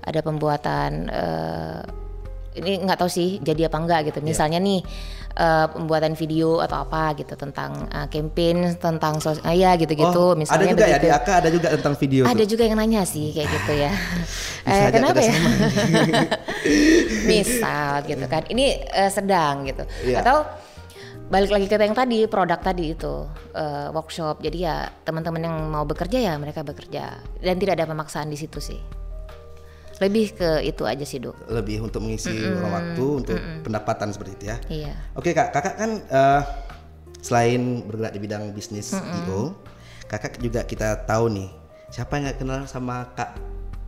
[0.00, 1.80] ada pembuatan eh,
[2.54, 4.22] ini nggak tahu sih jadi apa enggak gitu.
[4.22, 4.78] Misalnya nih
[5.34, 10.38] eh, pembuatan video atau apa gitu tentang eh, campaign tentang sos ah, ya gitu-gitu Oh,
[10.38, 11.04] misalnya ada juga ya begitu.
[11.04, 12.46] di AK ada juga tentang video Ada tuh.
[12.46, 13.92] juga yang nanya sih kayak gitu ya.
[14.64, 15.34] Eh, kenapa ya?
[17.28, 18.42] Misal gitu kan.
[18.48, 19.84] Ini eh, sedang gitu.
[20.04, 20.24] Iya.
[20.24, 20.36] Atau
[21.28, 24.44] balik lagi ke yang tadi produk tadi itu eh, workshop.
[24.44, 28.60] Jadi ya teman-teman yang mau bekerja ya mereka bekerja dan tidak ada pemaksaan di situ
[28.60, 28.80] sih.
[30.02, 31.46] Lebih ke itu aja sih, Dok.
[31.46, 34.56] Lebih untuk mengisi ruang waktu untuk pendapatan seperti itu ya.
[34.66, 34.94] Iya.
[35.14, 36.42] Oke kak, kakak kan eh,
[37.22, 39.54] selain bergerak di bidang bisnis IO,
[40.10, 41.48] kakak juga kita tahu nih
[41.94, 43.38] siapa yang nggak kenal sama kak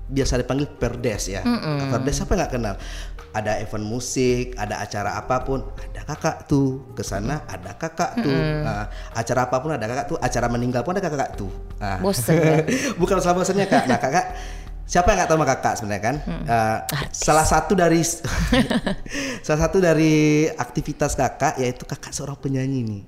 [0.07, 1.43] biasa dipanggil Perdes ya.
[1.43, 2.75] Kak Perdes siapa yang nggak kenal?
[3.37, 8.39] Ada event musik, ada acara apa pun, ada kakak tuh ke sana, ada kakak tuh.
[8.65, 11.53] Nah, acara apa pun ada kakak tuh, acara meninggal pun ada kakak tuh.
[11.77, 12.65] Nah, Bosen ya.
[13.01, 13.85] bukan salah bosannya kak.
[13.91, 14.27] Nah kakak
[14.87, 16.17] siapa yang nggak tahu sama kakak sebenarnya kan?
[16.47, 16.79] Eh,
[17.11, 18.01] salah satu dari
[19.47, 23.03] salah satu dari aktivitas kakak yaitu kakak seorang penyanyi nih.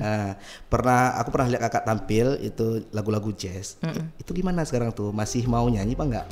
[0.00, 0.34] Nah,
[0.72, 3.76] pernah aku pernah lihat kakak tampil itu lagu-lagu jazz.
[4.16, 5.12] Itu gimana sekarang tuh?
[5.12, 6.26] Masih mau nyanyi apa enggak?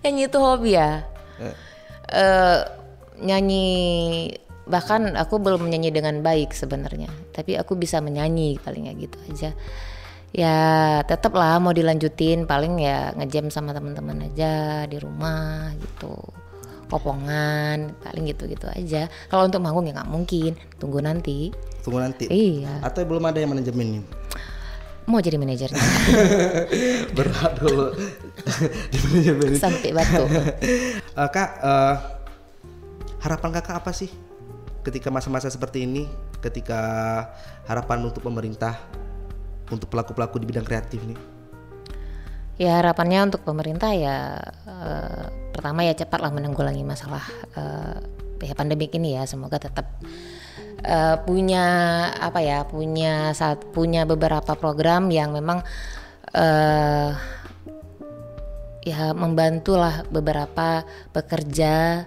[0.00, 1.04] Nyanyi itu hobi ya.
[2.10, 2.60] Eh,
[3.20, 3.68] nyanyi
[4.64, 7.12] bahkan aku belum menyanyi dengan baik sebenarnya.
[7.36, 9.50] Tapi aku bisa menyanyi paling ya gitu aja.
[10.30, 16.14] Ya tetap lah mau dilanjutin paling ya ngejam sama teman-teman aja di rumah gitu.
[16.86, 19.06] Kopongan paling gitu-gitu aja.
[19.26, 20.54] Kalau untuk manggung ya nggak mungkin.
[20.78, 21.50] Tunggu nanti.
[21.82, 22.26] Tunggu nanti.
[22.30, 22.82] Iya.
[22.82, 24.02] Atau belum ada yang manajemen?
[25.10, 25.74] Mau jadi manajernya
[27.18, 27.90] Berat dulu
[28.94, 29.58] di manajemen.
[29.58, 30.22] sampai batu.
[30.30, 31.94] Eh, kak, eh,
[33.18, 34.06] harapan kakak apa sih
[34.86, 36.06] ketika masa-masa seperti ini?
[36.38, 36.80] Ketika
[37.66, 38.78] harapan untuk pemerintah,
[39.70, 41.18] untuk pelaku-pelaku di bidang kreatif nih?
[42.60, 44.36] Ya harapannya untuk pemerintah ya
[44.68, 47.24] eh, pertama ya cepatlah menanggulangi masalah
[47.56, 47.96] eh,
[48.44, 49.88] ya pandemik ini ya semoga tetap
[50.84, 51.64] eh, punya
[52.20, 55.64] apa ya punya saat punya beberapa program yang memang
[56.30, 57.10] eh
[58.80, 62.04] ya membantulah beberapa pekerja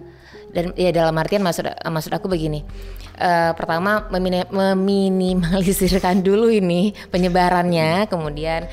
[0.54, 2.66] dan ya dalam artian maksud maksud aku begini
[3.14, 8.10] Eh, pertama memini- meminimalisirkan dulu ini penyebarannya.
[8.10, 8.66] Kemudian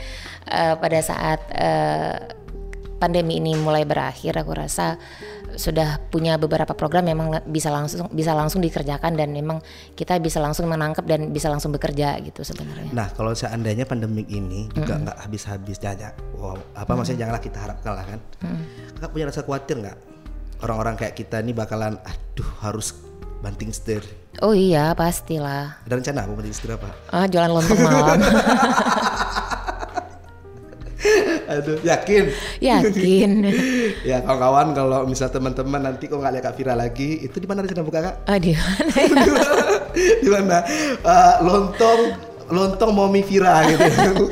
[0.49, 2.17] eh, pada saat eh,
[2.97, 4.97] pandemi ini mulai berakhir aku rasa
[5.51, 9.59] sudah punya beberapa program memang bisa langsung bisa langsung dikerjakan dan memang
[9.99, 12.89] kita bisa langsung menangkap dan bisa langsung bekerja gitu sebenarnya.
[12.95, 17.93] Nah, kalau seandainya pandemik ini juga nggak habis-habis aja, wow, apa maksudnya janganlah kita harapkan
[17.93, 18.21] lah kan?
[18.97, 19.99] Kakak punya rasa khawatir nggak?
[20.65, 23.10] Orang-orang kayak kita ini bakalan, aduh harus
[23.41, 24.05] banting setir.
[24.41, 26.89] oh iya pastilah Ada rencana mau banting setir apa?
[27.09, 28.21] ah jualan lontong malam
[31.51, 32.31] Aduh, yakin?
[32.63, 33.31] yakin
[34.09, 37.65] ya kawan-kawan kalau misal teman-teman nanti kok nggak lihat Kak Vira lagi, itu di mana
[37.65, 38.15] rencana buka kak?
[38.25, 39.09] ah di mana ya?
[40.23, 40.57] di mana?
[40.95, 42.01] Eh, lontong,
[42.49, 44.31] lontong momi Vira gitu.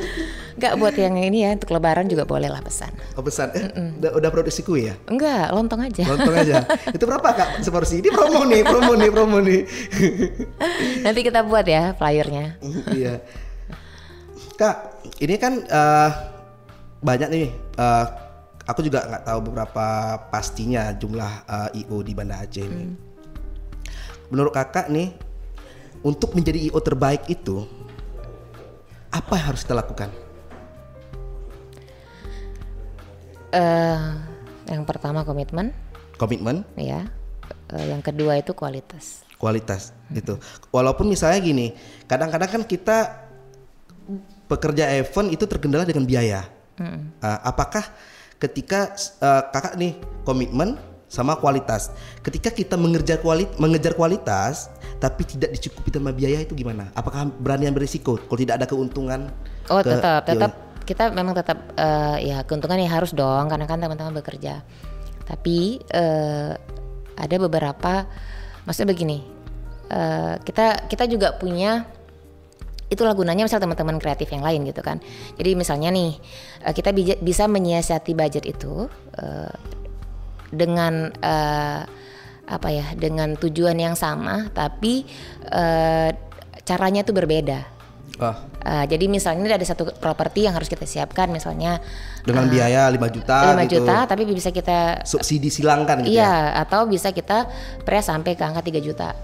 [0.59, 2.91] Enggak buat yang ini ya untuk lebaran juga boleh lah pesan.
[3.15, 4.95] Oh pesan, eh, udah, udah produksi kue ya?
[5.07, 6.03] Enggak, lontong aja.
[6.03, 6.67] Lontong aja.
[6.99, 8.03] itu berapa kak seporsi?
[8.03, 9.63] Ini promo nih, promo nih, promo nih.
[11.07, 12.59] Nanti kita buat ya flyernya.
[12.91, 13.23] iya.
[14.59, 16.09] Kak, ini kan eh,
[16.99, 17.47] banyak nih.
[17.79, 18.05] eh,
[18.67, 19.87] aku juga nggak tahu beberapa
[20.27, 22.99] pastinya jumlah eh, IO di Banda Aceh ini.
[24.27, 25.15] Menurut kakak nih,
[26.03, 27.63] untuk menjadi IO terbaik itu
[29.07, 30.11] apa yang harus kita lakukan?
[33.53, 33.99] Eh
[34.69, 35.73] yang pertama komitmen,
[36.19, 37.07] Komitmen, ya.
[37.71, 39.23] Eh, yang kedua itu kualitas.
[39.39, 40.35] kualitas itu.
[40.67, 41.71] Walaupun misalnya gini,
[42.11, 43.23] kadang-kadang kan kita
[44.51, 46.43] pekerja event itu terkendala dengan biaya.
[46.79, 47.87] Uh, apakah
[48.35, 48.91] ketika
[49.23, 49.95] uh, kakak nih
[50.27, 50.75] komitmen
[51.07, 54.67] sama kualitas, ketika kita mengejar kualitas, mengejar kualitas
[54.99, 56.91] tapi tidak dicukupi sama biaya itu gimana?
[56.91, 59.31] Apakah berani ambil risiko kalau tidak ada keuntungan?
[59.71, 60.51] Oh, ke tetap, tetap
[60.89, 64.65] kita memang tetap eh, ya keuntungannya harus dong karena kan teman-teman bekerja.
[65.29, 66.57] Tapi eh,
[67.13, 68.09] ada beberapa
[68.65, 69.19] maksudnya begini.
[69.89, 71.85] eh, kita kita juga punya
[72.89, 74.97] itulah gunanya misal teman-teman kreatif yang lain gitu kan.
[75.37, 76.17] Jadi misalnya nih
[76.65, 79.53] eh, kita bija- bisa menyiasati budget itu eh,
[80.49, 81.81] dengan eh,
[82.49, 85.05] apa ya dengan tujuan yang sama tapi
[85.53, 86.09] eh,
[86.65, 87.78] caranya itu berbeda.
[88.19, 91.79] Oh, Eh, jadi misalnya ini ada satu properti yang harus kita siapkan misalnya
[92.27, 93.79] dengan biaya 5 juta 5 gitu.
[93.79, 96.27] juta tapi bisa kita Subsidi silangkan gitu ya.
[96.27, 97.47] iya atau bisa kita
[97.87, 99.15] press sampai ke angka 3 juta.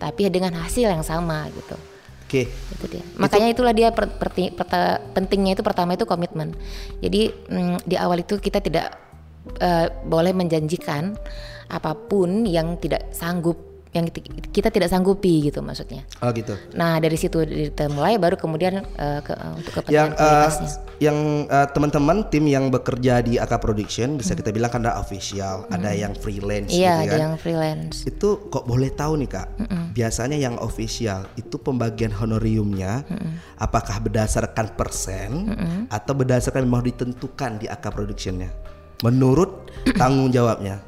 [0.00, 1.76] Tapi dengan hasil yang sama gitu.
[2.24, 2.46] Oke.
[2.46, 6.54] itu dia makanya itulah dia per- perti- perta- pentingnya itu pertama itu komitmen
[7.02, 8.94] jadi mm, di awal itu kita tidak
[9.58, 11.18] eh, boleh menjanjikan
[11.66, 14.06] apa pun yang tidak sanggup yang
[14.48, 16.54] kita- tidak sanggupi gitu maksudnya Oh gitu.
[16.72, 21.18] nah dari situ kita mulai baru kemudian eh, ke, untuk yang kepentingan eh, kualitasnya yang
[21.44, 25.90] eh, teman-teman tim yang bekerja di AK Production bisa kita bilang kan ada official, ada
[25.90, 26.78] yang freelance Hmm.
[26.78, 27.18] iya gitu ada kan.
[27.20, 29.48] yang freelance Itu kok boleh tahu nih Kak?
[29.90, 33.02] Biasanya yang official itu pembagian honoriumnya
[33.56, 35.50] apakah berdasarkan persen
[35.88, 38.54] atau berdasarkan memang ditentukan di AK Productionnya?
[39.00, 39.66] Menurut
[39.98, 40.78] tanggung jawabnya.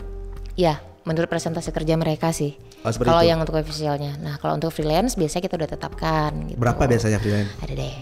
[0.53, 3.31] ya menurut presentasi kerja mereka sih Oh, kalau itu.
[3.31, 4.19] yang untuk officialnya.
[4.19, 6.59] Nah kalau untuk freelance biasanya kita udah tetapkan gitu.
[6.59, 7.55] Berapa biasanya freelance?
[7.63, 7.95] ada deh.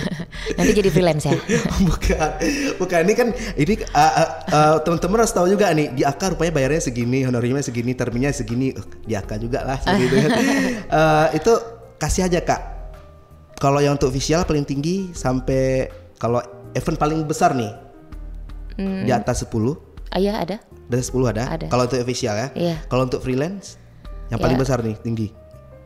[0.60, 1.32] Nanti jadi freelance ya.
[1.88, 2.30] Bukan.
[2.76, 3.00] Bukan.
[3.08, 4.12] Ini kan ini uh,
[4.52, 8.76] uh, teman-teman harus tahu juga nih di AK rupanya bayarnya segini honorariumnya segini terminnya segini.
[8.76, 10.16] Uh, di AK juga lah seperti itu.
[10.20, 10.30] Kan
[10.88, 11.52] Uh, itu
[12.00, 12.60] kasih aja kak.
[13.60, 15.88] Kalau yang untuk visual paling tinggi sampai
[16.20, 16.40] kalau
[16.76, 17.72] event paling besar nih
[18.78, 19.52] di atas 10
[20.14, 20.56] ah, iya ada.
[20.88, 21.66] Di atas 10 ada, Ada.
[21.68, 22.48] kalau untuk official ya.
[22.54, 22.76] Iya.
[22.86, 23.76] kalau untuk freelance
[24.28, 24.62] yang paling Ya.
[24.62, 25.28] besar nih tinggi?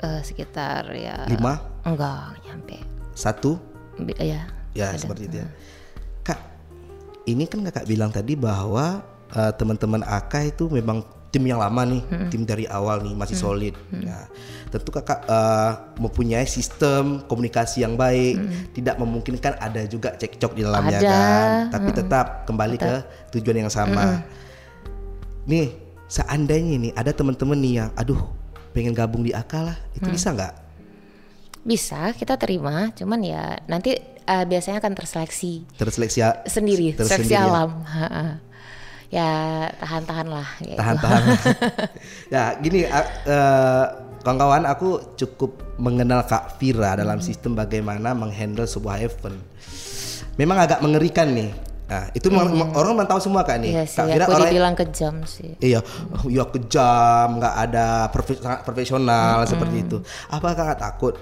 [0.02, 2.76] Eh, sekitar ya 5 enggak nyampe.
[3.14, 3.58] Satu?
[3.98, 4.46] Bi- ya.
[4.72, 5.48] Ya seperti itu ya.
[6.22, 6.38] Kak,
[7.24, 11.00] ini kan kakak bilang tadi bahwa eh, teman-teman AK itu memang
[11.32, 13.72] tim yang lama nih, tim dari awal nih masih solid.
[13.88, 14.28] Nah,
[14.68, 18.36] tentu kakak eh, mempunyai sistem komunikasi yang baik,
[18.76, 21.08] tidak memungkinkan ada juga cekcok di dalamnya Ada.
[21.08, 22.94] kan, tapi tetap kembali ke
[23.32, 24.20] tujuan yang sama.
[25.48, 25.72] Nih,
[26.12, 28.20] seandainya nih ada teman-teman nih yang, aduh,
[28.70, 30.54] pengen gabung di AK lah, itu bisa nggak?
[31.62, 37.38] bisa kita terima cuman ya nanti eh, biasanya akan terseleksi Terseleksi ya- sendiri tersendiri seleksi
[37.38, 37.46] ya?
[37.46, 37.70] alam
[39.08, 39.30] ya
[39.78, 40.74] tahan-tahan lah gitu.
[40.74, 41.22] tahan-tahan.
[42.34, 43.86] ya gini eh,
[44.26, 47.26] kawan-kawan aku cukup mengenal Kak Vira dalam Hmm.
[47.30, 49.38] sistem bagaimana menghandle sebuah event.
[50.34, 51.54] Memang agak mengerikan nih.
[51.92, 53.68] Nah itu memang- orang memang tahu semua Kak nih.
[53.68, 53.76] Hmm.
[53.76, 55.80] Iya sih Kak Vira aku orang dibilang kejam sih Iya,
[56.26, 59.50] ya kejam, nggak ada profe- sangat profesional Hmm.
[59.50, 59.96] seperti itu.
[60.26, 61.14] Apa kakak takut?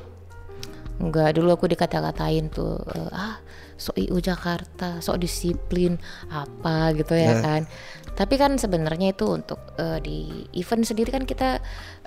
[0.97, 3.41] Enggak, dulu aku dikata-katain tuh eh, ah
[3.75, 5.97] sok IU Jakarta, sok disiplin
[6.29, 7.65] apa gitu ya kan.
[8.13, 10.19] Tapi kan sebenarnya itu untuk eh, di
[10.53, 11.59] event sendiri kan kita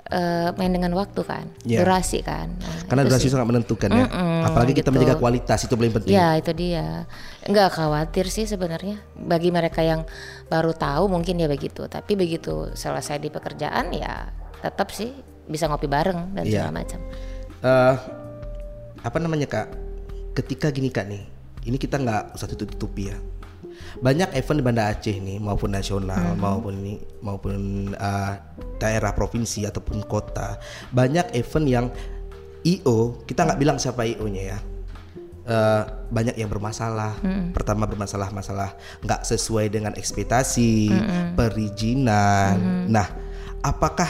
[0.06, 1.80] eh, main dengan waktu kan, Iya.
[1.80, 2.52] durasi kan.
[2.54, 3.32] Nah, Karena durasi sih.
[3.32, 4.04] sangat menentukan ya.
[4.04, 4.94] Mm-mm, Apalagi kita gitu.
[4.94, 6.12] menjaga kualitas itu paling penting.
[6.12, 7.08] Ya itu dia.
[7.42, 9.00] Enggak khawatir sih sebenarnya.
[9.14, 10.04] Bagi mereka yang
[10.46, 11.88] baru tahu mungkin ya begitu.
[11.88, 14.28] Tapi begitu selesai di pekerjaan ya
[14.60, 15.12] tetap sih
[15.44, 16.68] bisa ngopi bareng dan Iya.
[16.68, 17.00] segala macam.
[17.60, 17.94] eh
[19.00, 19.68] apa namanya kak?
[20.32, 21.24] Ketika gini kak nih,
[21.64, 23.16] ini kita nggak usah tutup tutupi ya.
[24.00, 28.32] Banyak event di Banda Aceh nih maupun nasional maupun ini maupun eh,
[28.78, 30.58] daerah provinsi ataupun kota,
[30.90, 31.86] banyak event yang
[32.64, 34.58] IO kita nggak bilang siapa IO-nya ya.
[35.44, 37.20] Eh, banyak yang bermasalah.
[37.52, 38.72] Pertama bermasalah masalah
[39.04, 40.88] nggak sesuai dengan ekspektasi,
[41.36, 42.88] perizinan.
[42.88, 43.06] Nah,
[43.60, 44.08] apakah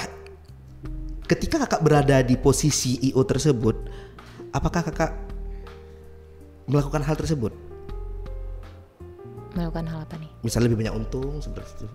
[1.24, 3.76] ketika kakak berada di posisi IO tersebut,
[4.52, 5.12] apakah kakak
[6.68, 7.52] melakukan hal tersebut?
[9.54, 10.30] Melakukan hal apa nih?
[10.42, 11.86] Misalnya lebih banyak untung seperti itu.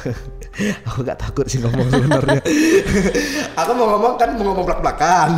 [0.88, 2.40] aku gak takut sih ngomong sebenarnya.
[3.60, 5.30] aku mau ngomong kan mau ngomong belak-belakan.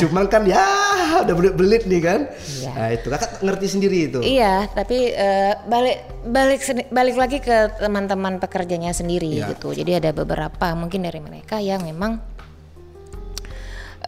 [0.00, 0.64] Cuman kan ya
[1.24, 2.20] udah belit-belit nih kan.
[2.28, 2.70] Iya.
[2.76, 4.20] Nah itu kakak ngerti sendiri itu.
[4.20, 6.60] Iya, tapi eh, balik balik
[6.92, 9.56] balik lagi ke teman-teman pekerjanya sendiri Iya.
[9.56, 9.72] gitu.
[9.72, 12.20] Jadi ada beberapa mungkin dari mereka yang memang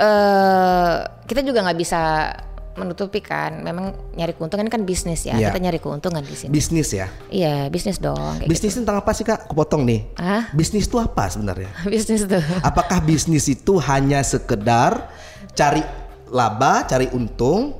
[0.00, 0.96] eh
[1.28, 2.00] kita juga nggak bisa
[2.80, 3.60] menutupi kan.
[3.60, 5.36] Memang nyari keuntungan kan bisnis ya.
[5.36, 5.52] Iya.
[5.52, 6.50] Kita nyari keuntungan di sini.
[6.50, 7.12] Bisnis ya.
[7.28, 8.40] Iya, bisnis dong.
[8.48, 9.44] Bisnis tentang apa sih kak?
[9.44, 10.08] Aku potong nih.
[10.08, 10.24] gitu.
[10.24, 10.48] Hah?
[10.56, 11.68] Bisnis itu apa sebenarnya?
[11.92, 12.40] bisnis tuh.
[12.64, 15.12] Apakah bisnis itu hanya sekedar
[15.52, 15.84] cari
[16.32, 17.76] laba, cari untung,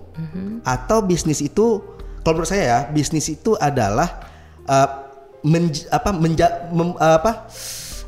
[0.66, 1.80] atau bisnis itu,
[2.20, 4.28] kalau menurut saya ya, bisnis itu adalah
[4.68, 5.08] uh,
[5.40, 7.48] menj- apa, menja- mem- apa,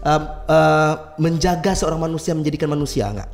[0.05, 3.31] um, uh, menjaga seorang manusia menjadikan manusia enggak?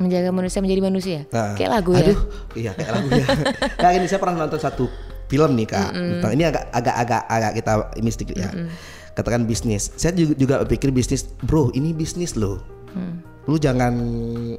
[0.00, 1.18] Menjaga manusia menjadi manusia.
[1.28, 2.04] Nah, Kayak lagu ya.
[2.04, 2.18] Aduh,
[2.56, 3.26] iya kayak lagu ya.
[3.82, 4.84] nah, ini saya pernah nonton satu
[5.28, 5.90] film nih kak.
[5.92, 7.72] Tentang ini agak agak agak agak kita
[8.12, 8.50] sedikit ya.
[9.12, 9.92] Katakan bisnis.
[10.00, 11.68] Saya juga, juga pikir bisnis, bro.
[11.72, 12.60] Ini bisnis loh.
[13.42, 13.90] lu jangan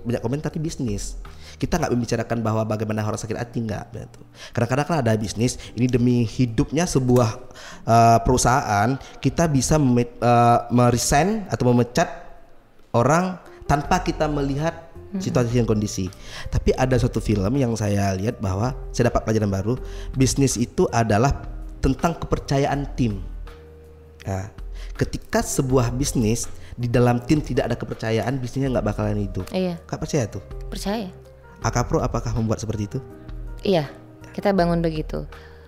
[0.03, 1.15] banyak komen tapi bisnis
[1.63, 4.19] kita nggak membicarakan bahwa bagaimana orang sakit hati nggak gitu.
[4.51, 7.39] Kadang-kadang kan ada bisnis ini demi hidupnya sebuah
[7.87, 12.09] uh, perusahaan kita bisa uh, meresign atau memecat
[12.91, 14.82] orang tanpa kita melihat
[15.21, 16.10] situasi dan kondisi.
[16.49, 19.73] Tapi ada suatu film yang saya lihat bahwa saya dapat pelajaran baru,
[20.17, 21.45] bisnis itu adalah
[21.84, 23.19] tentang kepercayaan tim.
[24.23, 24.47] Nah,
[24.95, 26.47] ketika sebuah bisnis
[26.80, 29.45] di dalam tim tidak ada kepercayaan, bisnisnya nggak bakalan hidup.
[29.52, 29.78] Iya.
[29.86, 30.41] Kak percaya tuh?
[30.71, 31.12] Percaya.
[31.63, 32.99] Akapro apakah membuat seperti itu?
[33.63, 33.88] Iya,
[34.36, 35.23] kita bangun begitu.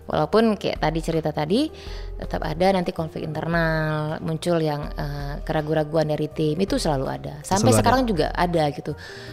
[0.06, 1.65] Walaupun kayak tadi cerita tadi
[2.15, 7.41] tetap ada nanti konflik internal muncul yang uh, keraguan-raguan dari tim itu selalu ada.
[7.41, 8.10] Sampai selalu sekarang ada.
[8.10, 8.91] juga ada gitu.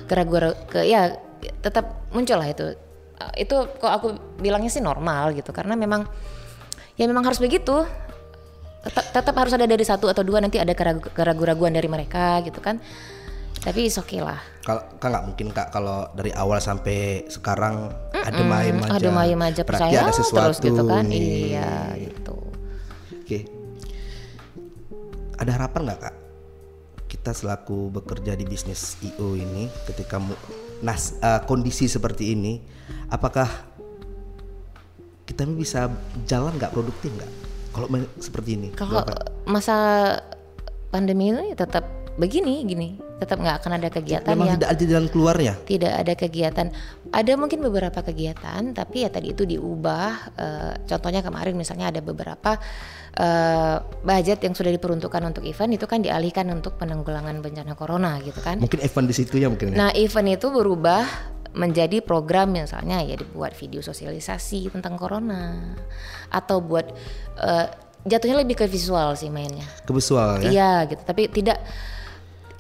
[0.08, 1.12] Keraguan ke ya
[1.61, 2.72] tetap muncul lah itu.
[3.20, 6.08] Uh, itu kok aku bilangnya sih normal gitu karena memang
[6.96, 7.85] ya memang harus begitu.
[8.82, 12.82] Tetap, tetap harus ada dari satu atau dua nanti ada keraguan-raguan dari mereka gitu kan
[13.62, 14.40] tapi oke okay lah.
[14.66, 18.29] Kalau kan nggak mungkin kak kalau dari awal sampai sekarang mm -mm.
[18.29, 18.92] ada mayem aja.
[18.98, 19.62] Ada mayem aja.
[19.62, 21.05] Percaya ada sesuatu terus gitu kan?
[21.07, 21.55] nih.
[21.55, 22.38] iya gitu.
[23.22, 23.27] Oke.
[23.27, 23.42] Okay.
[25.42, 26.16] ada harapan nggak kak
[27.11, 30.22] kita selaku bekerja di bisnis IO ini ketika
[30.87, 32.62] nas uh, kondisi seperti ini
[33.11, 33.51] apakah
[35.27, 35.90] kita bisa
[36.31, 37.31] jalan nggak produktif nggak
[37.72, 37.88] kalau
[38.20, 38.68] seperti ini?
[38.77, 39.01] Kalau
[39.48, 39.77] masa
[40.92, 45.07] pandemi ini tetap begini gini tetap nggak akan ada kegiatan Memang yang tidak ada jalan
[45.09, 45.55] keluarnya?
[45.62, 46.66] Tidak ada kegiatan.
[47.14, 52.59] Ada mungkin beberapa kegiatan tapi ya tadi itu diubah uh, contohnya kemarin misalnya ada beberapa
[53.16, 58.42] uh, budget yang sudah diperuntukkan untuk event itu kan dialihkan untuk penanggulangan bencana corona gitu
[58.42, 58.59] kan.
[58.59, 59.77] Mungkin event di situ ya mungkin ya?
[59.87, 61.07] nah event itu berubah
[61.53, 65.77] menjadi program misalnya ya dibuat video sosialisasi tentang corona
[66.33, 66.90] atau buat
[67.38, 67.66] uh,
[68.03, 69.66] jatuhnya lebih ke visual sih mainnya.
[69.87, 70.51] Ke visual ya?
[70.51, 71.03] Iya gitu.
[71.07, 71.62] Tapi tidak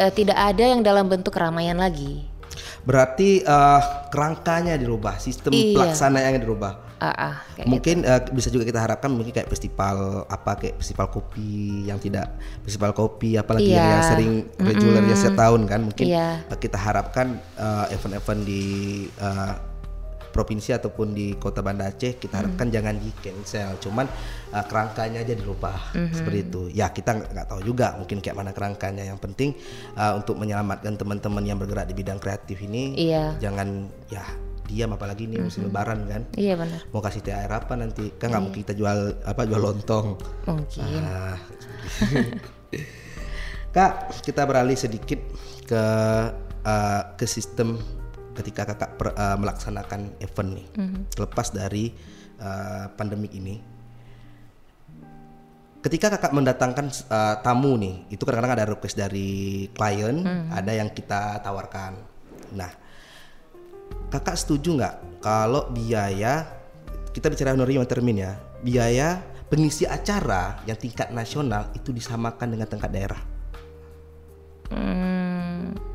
[0.02, 2.26] uh, tidak ada yang dalam bentuk keramaian lagi.
[2.82, 5.78] Berarti uh, kerangkanya dirubah, sistem iya.
[5.78, 6.90] pelaksanaan dirubah.
[7.02, 7.34] Uh, uh,
[7.66, 8.14] mungkin gitu.
[8.14, 12.30] uh, bisa juga kita harapkan mungkin kayak festival apa kayak festival kopi yang tidak
[12.62, 13.82] festival kopi apalagi yeah.
[13.82, 15.18] yang, yang sering reguler mm -hmm.
[15.18, 16.38] ya setahun kan mungkin yeah.
[16.62, 17.42] kita harapkan
[17.90, 18.62] event-event uh, di
[19.18, 19.71] uh,
[20.32, 22.74] provinsi ataupun di kota Banda Aceh kita harapkan hmm.
[22.74, 23.70] jangan di cancel.
[23.78, 24.08] Cuman
[24.50, 25.92] uh, kerangkanya aja dirubah.
[25.92, 26.10] Hmm.
[26.10, 26.62] seperti itu.
[26.72, 29.04] Ya kita nggak tahu juga mungkin kayak mana kerangkanya.
[29.04, 29.50] Yang penting
[29.94, 33.36] uh, untuk menyelamatkan teman-teman yang bergerak di bidang kreatif ini iya.
[33.36, 34.24] jangan ya
[34.66, 34.96] diam.
[34.96, 35.76] Apalagi ini musim mm -hmm.
[35.76, 36.22] lebaran kan?
[36.34, 36.80] Iya benar.
[36.90, 38.08] Mau kasih THR apa nanti?
[38.16, 38.46] Kan nggak iya.
[38.48, 40.06] mungkin kita jual apa jual lontong.
[40.48, 41.00] Mungkin.
[41.04, 41.36] Ah,
[43.76, 45.20] kak kita beralih sedikit
[45.64, 45.84] ke
[46.66, 47.80] uh, ke sistem
[48.32, 51.02] ketika kakak per, uh, melaksanakan event nih, mm-hmm.
[51.20, 51.92] lepas dari
[52.40, 53.60] uh, pandemik ini,
[55.84, 60.48] ketika kakak mendatangkan uh, tamu nih, itu kadang-kadang ada request dari klien, mm-hmm.
[60.52, 61.92] ada yang kita tawarkan.
[62.56, 62.72] Nah,
[64.08, 66.48] kakak setuju nggak kalau biaya
[67.12, 68.32] kita bicara honorarium termin ya,
[68.64, 69.20] biaya
[69.52, 73.20] pengisi acara yang tingkat nasional itu disamakan dengan tingkat daerah?
[74.72, 75.91] Hmm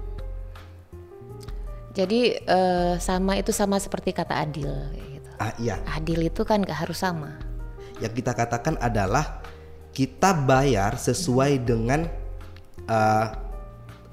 [1.97, 5.29] jadi uh, sama itu sama seperti kata adil gitu.
[5.41, 5.81] Ah iya.
[5.97, 7.41] Adil itu kan gak harus sama.
[7.97, 9.41] Yang kita katakan adalah
[9.97, 12.05] kita bayar sesuai dengan
[12.85, 13.25] uh,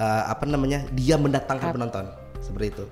[0.01, 2.09] uh, apa namanya dia mendatangkan penonton
[2.40, 2.87] seperti itu.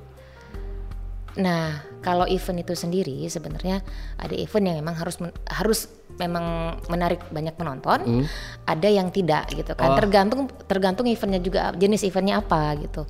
[1.41, 3.81] Nah, kalau event itu sendiri sebenarnya
[4.21, 5.89] ada event yang memang harus men harus
[6.21, 8.27] memang menarik banyak penonton, hmm.
[8.69, 9.89] ada yang tidak gitu kan.
[9.89, 9.97] Oh.
[9.97, 13.09] Tergantung tergantung eventnya juga jenis eventnya apa gitu.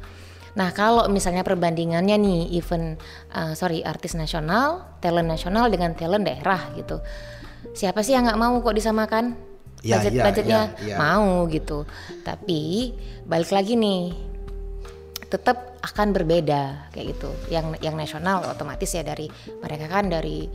[0.52, 3.00] Nah kalau misalnya perbandingannya nih event
[3.32, 7.00] uh, sorry artis nasional, talent nasional dengan talent daerah gitu,
[7.72, 9.24] siapa sih yang nggak mau kok disamakan?
[9.82, 10.96] Ya, budget ya, budgetnya ya, ya.
[11.00, 11.88] mau gitu.
[12.22, 12.94] Tapi
[13.26, 14.14] balik lagi nih,
[15.26, 17.30] tetap akan berbeda kayak gitu.
[17.50, 19.26] Yang yang nasional otomatis ya dari
[19.58, 20.46] mereka kan dari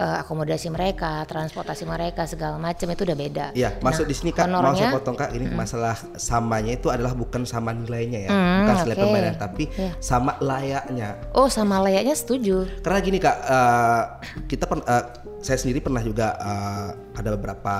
[0.00, 3.46] uh, akomodasi mereka, transportasi mereka segala macam itu udah beda.
[3.52, 5.54] Iya, nah, maksud di sini kak mau saya potong kak ini mm.
[5.54, 8.96] masalah samanya itu adalah bukan sama nilainya ya, mm, bukan okay.
[8.96, 9.92] permainan tapi yeah.
[10.00, 11.20] sama layaknya.
[11.36, 12.64] Oh sama layaknya setuju.
[12.80, 14.02] Karena gini kak, uh,
[14.48, 15.04] kita per, uh,
[15.44, 17.74] saya sendiri pernah juga uh, ada beberapa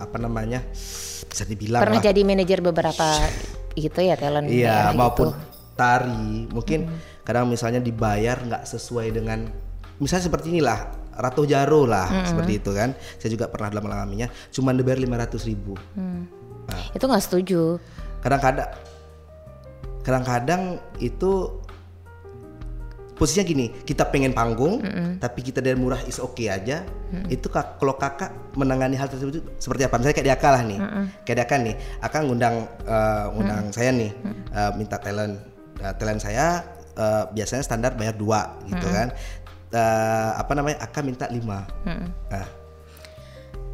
[0.00, 0.64] apa namanya
[1.26, 2.06] bisa dibilang pernah lah.
[2.08, 3.06] jadi manajer beberapa
[3.76, 4.48] gitu ya talent.
[4.48, 5.40] Iya maupun gitu.
[5.76, 7.24] tari mungkin mm.
[7.28, 9.44] kadang misalnya dibayar nggak sesuai dengan
[10.00, 12.28] misalnya seperti inilah Ratu Jaro lah mm -hmm.
[12.28, 12.90] seperti itu kan.
[13.18, 14.28] Saya juga pernah dalam mengalaminya.
[14.52, 15.74] Cuma dibayar lima ratus ribu.
[15.96, 16.22] Mm.
[16.66, 17.78] Nah, itu nggak setuju.
[18.20, 18.70] Kadang-kadang,
[20.02, 20.62] kadang-kadang
[20.98, 21.62] itu
[23.16, 25.10] posisinya gini, kita pengen panggung, mm -hmm.
[25.22, 26.84] tapi kita dari murah is oke okay aja.
[26.84, 27.34] Mm -hmm.
[27.38, 29.96] Itu kak, kalau kakak menangani hal tersebut seperti apa?
[29.96, 31.04] Misalnya kayak dia kalah nih, mm -hmm.
[31.24, 33.78] kayak dia kan nih, akan ngundang, uh, ngundang mm -hmm.
[33.78, 34.42] saya nih, mm -hmm.
[34.52, 36.64] uh, minta talent Nah, talent saya
[36.96, 39.12] eh, biasanya standar bayar dua gitu kan.
[39.68, 39.80] Eh,
[40.34, 40.78] apa namanya?
[40.80, 41.66] Akan minta lima.
[41.84, 42.46] Nah,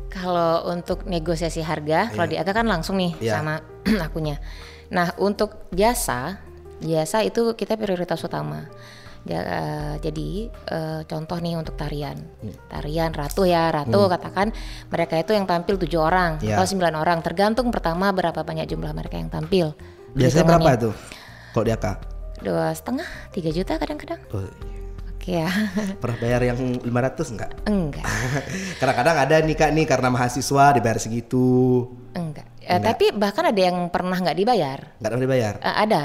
[0.08, 3.40] Kalau untuk negosiasi harga, kalau di Aga kan langsung nih Iya.
[3.40, 3.64] sama
[4.04, 4.36] akunya.
[4.88, 6.36] Nah, untuk jasa,
[6.78, 8.68] jasa itu kita prioritas utama.
[9.22, 12.52] Ja- eh, jadi eh, contoh nih untuk tarian, Hmm.
[12.68, 14.52] tarian ratu ya ratu katakan
[14.90, 16.58] mereka itu yang tampil tujuh orang Iya.
[16.58, 19.72] atau sembilan orang, tergantung pertama berapa banyak jumlah mereka yang tampil.
[20.12, 20.76] biasanya berapa Hitungannya.
[20.76, 20.90] itu?
[21.54, 21.86] Kalau di AK?
[22.42, 24.20] Dua setengah, tiga juta kadang-kadang.
[24.28, 24.81] Oh, Oke
[25.24, 25.48] ya,
[26.02, 27.50] pernah bayar yang 500 enggak?
[27.64, 28.06] enggak,
[28.80, 31.86] Kadang-kadang ada nih Kak nih karena mahasiswa dibayar segitu.
[32.12, 32.46] enggak.
[32.62, 34.78] Eh, tapi bahkan ada yang pernah nggak dibayar.
[34.98, 35.54] Enggak pernah dibayar.
[35.58, 36.02] Eh, ada.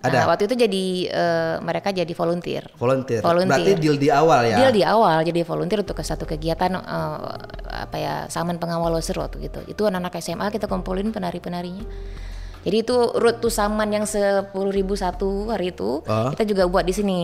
[0.00, 0.16] Ada?
[0.16, 2.64] Nah, waktu itu jadi eh, mereka jadi volunteer.
[2.74, 3.20] Volunteer.
[3.20, 3.52] Volunteer.
[3.52, 4.56] Berarti deal di awal ya.
[4.56, 7.18] Deal di awal jadi volunteer untuk ke satu kegiatan eh,
[7.68, 9.60] apa ya Saman Pengawal Loser waktu gitu.
[9.68, 11.84] Itu anak-anak SMA kita kumpulin penari-penarinya.
[12.60, 16.28] Jadi itu root to Saman yang sepuluh ribu satu hari itu Oh.
[16.32, 17.20] kita juga buat di sini.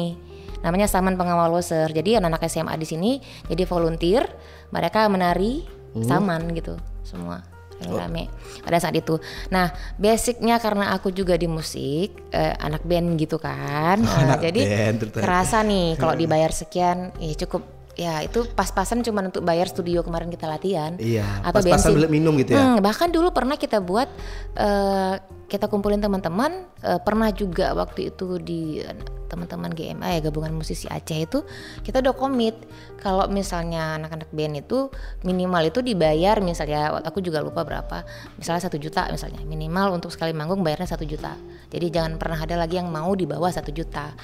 [0.64, 1.90] Namanya Saman Pengawal Loser.
[1.90, 3.10] Jadi anak-anak SMA di sini
[3.48, 4.24] jadi volunteer,
[4.72, 6.04] mereka menari Hmm.
[6.04, 7.40] Saman gitu semua.
[7.76, 8.32] Rame
[8.64, 9.20] pada saat itu.
[9.52, 9.68] Nah,
[10.00, 14.00] basicnya karena aku juga di musik, eh, anak band gitu kan.
[14.00, 15.20] Nah, anak jadi band, ternyata.
[15.20, 17.64] kerasa nih kalau dibayar sekian, ya cukup
[17.96, 20.94] ya itu pas-pasan cuma untuk bayar studio kemarin kita latihan.
[21.00, 22.60] Iya, Atau pas-pasan beli minum gitu ya.
[22.60, 24.06] Hmm, bahkan dulu pernah kita buat
[24.54, 25.14] eh,
[25.48, 28.84] kita kumpulin teman-teman, eh, pernah juga waktu itu di
[29.26, 31.42] teman-teman GMA ya gabungan musisi Aceh itu
[31.82, 32.54] kita udah komit.
[33.02, 34.92] Kalau misalnya anak-anak band itu
[35.26, 38.06] minimal itu dibayar misalnya aku juga lupa berapa
[38.38, 39.42] misalnya satu juta misalnya.
[39.42, 41.34] Minimal untuk sekali manggung bayarnya satu juta.
[41.72, 44.14] Jadi jangan pernah ada lagi yang mau di bawah satu juta.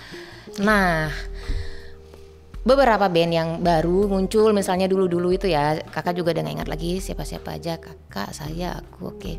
[0.62, 1.10] Nah
[2.62, 7.02] beberapa band yang baru muncul misalnya dulu-dulu itu ya kakak juga udah nggak ingat lagi
[7.02, 9.32] siapa-siapa aja kakak saya aku oke.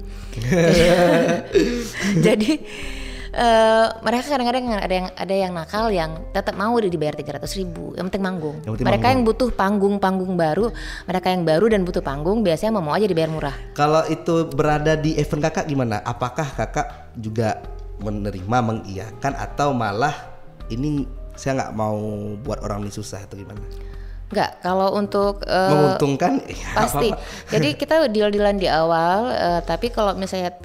[2.25, 2.51] Jadi
[3.31, 7.95] eh, mereka kadang-kadang ada yang ada yang nakal yang tetap mau dibayar tiga ratus ribu
[7.95, 8.57] yang penting manggung.
[8.67, 10.65] Yang penting mereka yang butuh panggung-panggung baru
[11.07, 13.55] mereka yang baru dan butuh panggung biasanya mau aja dibayar murah.
[13.71, 16.03] Kalau itu berada di event kakak gimana?
[16.03, 17.63] Apakah kakak juga
[18.03, 20.11] menerima mengiyakan atau malah
[20.67, 21.97] ini saya nggak mau
[22.39, 23.59] buat orang ini susah atau gimana?
[24.29, 26.41] Enggak, kalau untuk eh, Menguntungkan?
[26.49, 27.07] Ya, pasti.
[27.09, 27.21] apa-apa.
[27.49, 30.57] Jadi kita deal-dealan di awal, eh, tapi kalau misalnya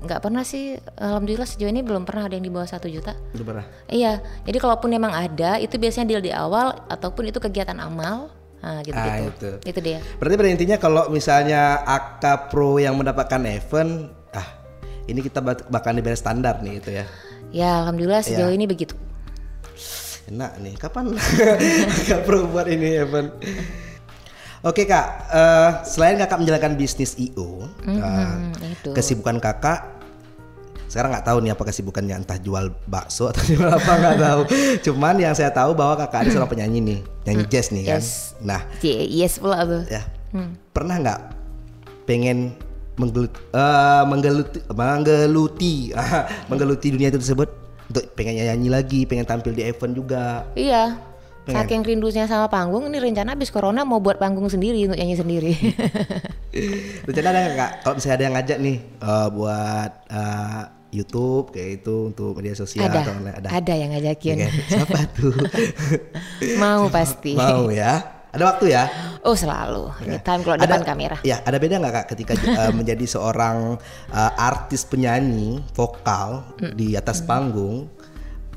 [0.00, 3.12] nggak pernah sih, alhamdulillah sejauh ini belum pernah ada yang di bawah satu juta.
[3.32, 3.64] Udah pernah?
[3.86, 8.80] Iya, jadi kalaupun memang ada, itu biasanya deal di awal ataupun itu kegiatan amal, nah
[8.80, 9.08] gitu gitu.
[9.12, 9.50] Ah, itu.
[9.60, 10.00] Itu dia.
[10.16, 14.48] Berarti pada intinya kalau misalnya AK Pro yang mendapatkan event, ah
[15.04, 17.04] ini kita bak- bakal dibayar standar nih itu ya.
[17.50, 18.56] Ya, alhamdulillah sejauh Iya.
[18.56, 18.96] ini begitu.
[20.30, 21.10] Enak nih, kapan
[21.98, 23.34] kakak Pro buat ini event?
[24.62, 28.94] Oke kak, eh, selain kakak menjalankan bisnis IO, eh, Hmm, itu.
[28.94, 29.98] kesibukan kakak
[30.90, 34.42] sekarang nggak tahu nih apa kesibukannya entah jual bakso atau jual apa nggak tahu.
[34.86, 38.02] Cuman yang saya tahu bahwa kakak ada seorang penyanyi nih, nyanyi jazz nih kan.
[38.02, 38.34] Yes.
[38.42, 39.82] Nah, yes pula tuh.
[39.90, 40.02] ya
[40.70, 41.20] pernah nggak
[42.06, 42.54] pengen
[42.94, 45.74] menggelut, eh, menggeluti, menggeluti,
[46.50, 47.50] menggeluti dunia itu tersebut
[47.90, 50.46] untuk pengen nyanyi lagi, pengen tampil di event juga.
[50.54, 50.94] Iya.
[51.42, 51.56] Pengen.
[51.66, 55.52] Saking rindunya sama panggung, ini rencana habis corona mau buat panggung sendiri untuk nyanyi sendiri.
[57.10, 57.70] Rencana ada nggak?
[57.82, 62.86] Kalau misalnya ada yang ngajak nih eh, buat eh, YouTube kayak itu untuk media sosial
[62.86, 63.48] ada, atau ada.
[63.50, 64.36] ada yang ngajakin.
[64.70, 65.34] Siapa tuh?
[66.62, 67.34] Mau pasti.
[67.34, 68.19] Mau ya?
[68.30, 68.84] Ada waktu ya?
[69.26, 69.90] Oh selalu.
[70.06, 71.16] Anytime kalau depan kamera.
[71.26, 73.74] Ya, ada beda nggak kak ketika eh, menjadi seorang
[74.08, 76.72] eh, artis penyanyi vokal Mm.
[76.76, 77.90] di atas panggung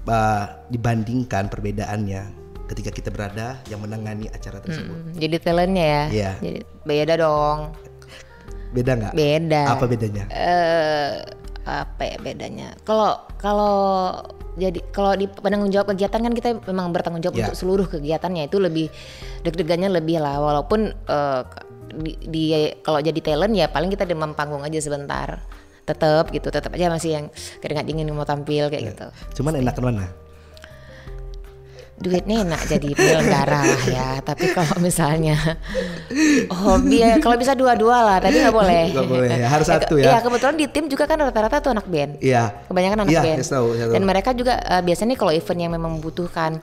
[0.05, 4.95] eh, dibandingkan perbedaannya ketika kita berada yang menangani acara tersebut.
[4.95, 6.03] Hmm, jadi talentnya ya.
[6.09, 6.31] Iya.
[6.39, 7.59] Jadi beda dong.
[8.73, 9.13] Beda nggak?
[9.13, 9.61] Beda.
[9.73, 10.23] Apa bedanya?
[10.31, 11.11] Eh
[11.63, 12.67] apa ya bedanya?
[12.83, 13.75] Kalau kalau
[14.53, 17.49] jadi kalau di penanggung jawab kegiatan kan kita memang bertanggung jawab Ya.
[17.49, 18.87] untuk seluruh kegiatannya itu lebih
[19.41, 20.37] deg-degannya lebih lah.
[20.37, 21.41] Walaupun eh,
[21.93, 25.41] di, di- kalau jadi talent ya paling kita demam panggung aja sebentar.
[25.83, 27.25] Tetap gitu tetap aja masih yang
[27.59, 29.07] keringat dingin mau tampil kayak gitu.
[29.41, 30.05] Cuman enakan mana?
[32.03, 35.39] Duitnya enak jadi penyelenggara ya tapi kalau misalnya
[36.51, 39.47] hobi ya kalau bisa dua-dua lah tapi nggak boleh Nggak boleh, ya.
[39.47, 40.11] Harus satu ya.
[40.11, 42.67] Iya kebetulan di tim juga kan rata-rata tuh anak band Iya.
[42.67, 43.91] kebanyakan anak Iya, band tahu, tahu.
[43.95, 46.59] dan mereka juga eh, biasanya kalau event yang memang membutuhkan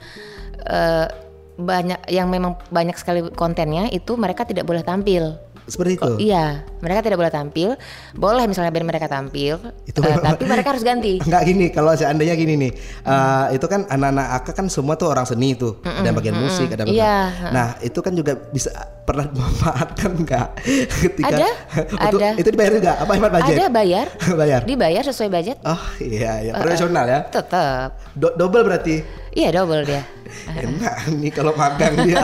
[0.61, 1.07] eh,
[1.51, 5.35] banyak yang memang banyak sekali kontennya itu mereka tidak boleh tampil
[5.65, 6.05] seperti itu.
[6.05, 7.69] Oh, iya, mereka tidak boleh tampil.
[8.11, 11.19] Boleh misalnya band mereka tampil, Itu memang- tapi mereka harus ganti.
[11.19, 12.71] Enggak gini, kalau seandainya gini nih,
[13.03, 16.67] eh, itu kan anak-anak AK kan semua tuh orang seni tuh, ada yang bagian musik,
[16.67, 16.97] ada bagian.
[16.97, 17.17] Iya,
[17.49, 20.47] Nah itu kan juga bisa pernah dimanfaatkan nggak?
[20.87, 21.47] Ketika Ada,
[22.05, 22.29] Untuk- ada.
[22.35, 22.91] Itu dibayar juga?
[22.97, 23.55] Apa hemat budget?
[23.55, 24.61] Ada bayar, bayar.
[24.63, 25.57] dibayar sesuai budget.
[25.61, 27.19] Oh iya, ya profesional ya.
[27.27, 29.21] Tetap, Do- double berarti.
[29.31, 30.03] Iya double dia.
[30.61, 32.23] Enak nih kalau magang dia.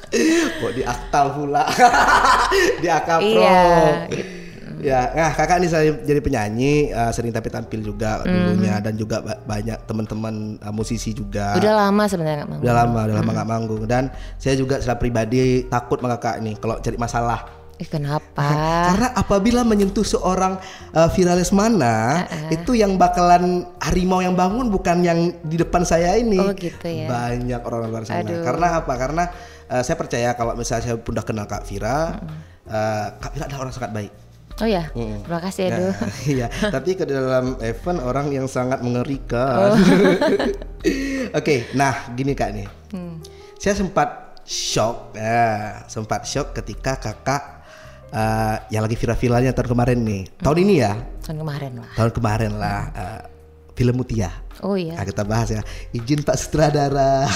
[0.60, 1.64] Kok di aktal pula.
[2.82, 3.42] di akapro.
[3.42, 4.38] Iya, gitu.
[4.80, 9.20] Ya, nah kakak nih saya jadi penyanyi eh, sering tapi tampil juga dulunya dan juga
[9.20, 11.52] ba- banyak teman-teman eh, musisi juga.
[11.60, 12.58] Udah lama sebenarnya nggak mau.
[12.64, 14.08] Udah lama, udah lama nggak manggung dan
[14.40, 17.59] saya juga secara pribadi takut sama kakak nih kalau cari masalah.
[17.80, 18.44] Eh, kenapa?
[18.92, 20.60] Karena apabila menyentuh seorang
[20.92, 26.36] uh, viralis mana, itu yang bakalan harimau yang bangun bukan yang di depan saya ini.
[26.36, 27.08] Oh, gitu ya.
[27.08, 28.20] Banyak orang luar sana.
[28.20, 28.44] Aduh.
[28.44, 28.92] Karena apa?
[29.00, 29.24] Karena
[29.72, 32.20] uh, saya percaya kalau misalnya saya udah kenal Kak Vira,
[32.68, 34.12] uh, Kak Vira adalah orang sangat baik.
[34.60, 35.88] Oh ya, terima kasih Edu.
[35.88, 35.96] Nah,
[36.36, 39.72] iya, tapi ke dalam event orang yang sangat mengerikan.
[39.72, 39.76] Oh.
[41.40, 43.24] Oke, nah gini kak nih, Hmm.
[43.56, 47.59] saya sempat shock, ya, sempat shock ketika kakak
[48.10, 50.92] uh, yang lagi viral-viralnya tahun kemarin nih, tahun ini ya,
[51.22, 51.90] Tahun kemarin lah.
[51.96, 53.20] tahun kemarin lah, uh,
[53.74, 54.30] film Mutia.
[54.60, 54.98] Oh iya.
[55.00, 57.24] Nah, kita bahas ya, izin Pak Sutradara.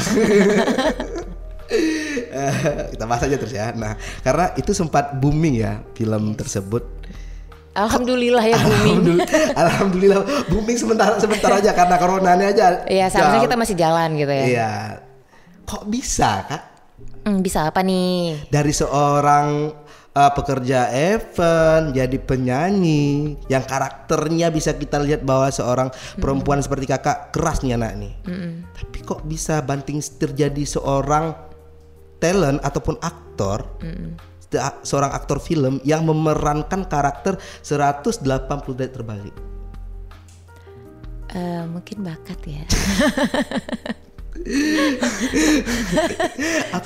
[2.34, 2.54] Eh,
[2.92, 3.72] kita bahas aja terus ya.
[3.72, 6.84] Nah, karena itu sempat booming ya film tersebut.
[7.72, 9.00] Alhamdulillah ya booming.
[9.00, 10.20] Alhamdulillah, alhamdulillah
[10.52, 12.66] booming sebentar sebentar aja karena coronanya aja.
[12.84, 14.44] Iya, seharusnya kita masih jalan gitu ya.
[14.44, 14.72] Iya.
[15.64, 16.62] Kok bisa kak?
[17.24, 18.44] Hmm, bisa apa nih?
[18.52, 19.72] Dari seorang
[20.14, 27.30] uh, pekerja event jadi penyanyi yang karakternya bisa kita lihat bahwa seorang perempuan seperti kakak
[27.30, 28.12] keras nih anak nih.
[28.72, 31.34] Tapi kok bisa banting setir jadi seorang
[32.16, 33.66] talent ataupun aktor?
[34.40, 38.22] se- Seorang aktor film yang memerankan karakter 180
[38.70, 39.34] derajat terbalik.
[41.34, 42.62] Eh, mungkin bakat ya.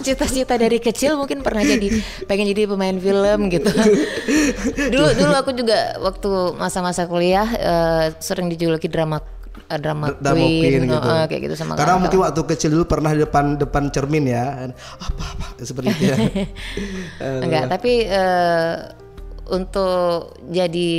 [0.04, 1.88] Cita-cita dari kecil mungkin pernah jadi
[2.28, 3.70] pengen jadi pemain film gitu.
[4.92, 9.18] dulu dulu aku juga waktu masa-masa kuliah eh, sering dijuluki drama
[9.68, 11.08] eh, drama, Drama queen, queen gitu.
[11.08, 14.70] eh, kayak gitu sama Karena mungkin waktu kecil dulu pernah di depan depan cermin ya.
[15.00, 16.16] Apa apa seperti itu ya.
[17.44, 18.74] Enggak, tapi eh,
[19.48, 20.90] untuk jadi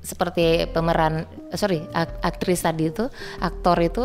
[0.00, 1.26] seperti pemeran
[1.58, 3.10] sorry ak- aktris tadi itu
[3.42, 4.04] aktor itu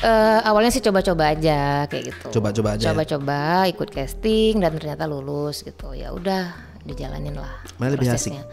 [0.00, 2.88] eh, awalnya sih coba-coba aja kayak gitu Coba-coba aja ya?
[2.90, 8.32] coba-coba ikut casting dan ternyata lulus gitu ya udah dijalanin lah Mana lebih asik?
[8.32, 8.44] prosesnya.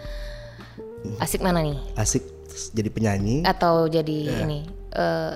[1.17, 2.23] asik mana nih Asik
[2.71, 3.37] jadi penyanyi.
[3.43, 4.37] atau jadi Ya.
[4.43, 4.59] ini
[4.91, 5.33] eh,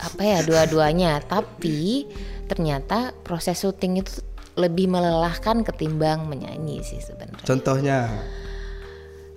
[0.00, 2.08] apa ya dua-duanya tapi
[2.46, 4.20] ternyata proses syuting itu
[4.54, 7.98] lebih melelahkan ketimbang menyanyi sih sebenarnya Contohnya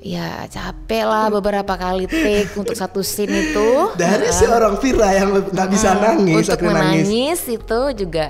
[0.04, 5.70] ya capek lah beberapa kali take untuk satu scene itu dari seorang Vira yang nggak
[5.72, 7.08] bisa nangis, untuk akhirnya nangis.
[7.08, 8.28] menangis itu juga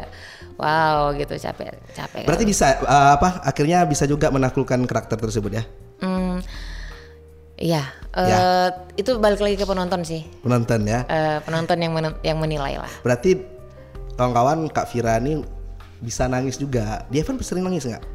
[0.53, 3.41] wow gitu capek capek Berarti bisa uh, apa?
[3.41, 5.63] Akhirnya bisa juga menaklukkan karakter tersebut ya.
[5.97, 6.45] Hmm,
[7.57, 8.37] iya Ya.
[8.37, 11.01] eh, itu balik lagi ke penonton sih Penonton ya.
[11.09, 13.41] Eh, penonton yang men- yang menilai lah Berarti
[14.13, 15.41] kawan-kawan Kak Vira ini
[15.97, 17.09] bisa nangis juga.
[17.09, 18.05] Dia kan sering nangis nggak?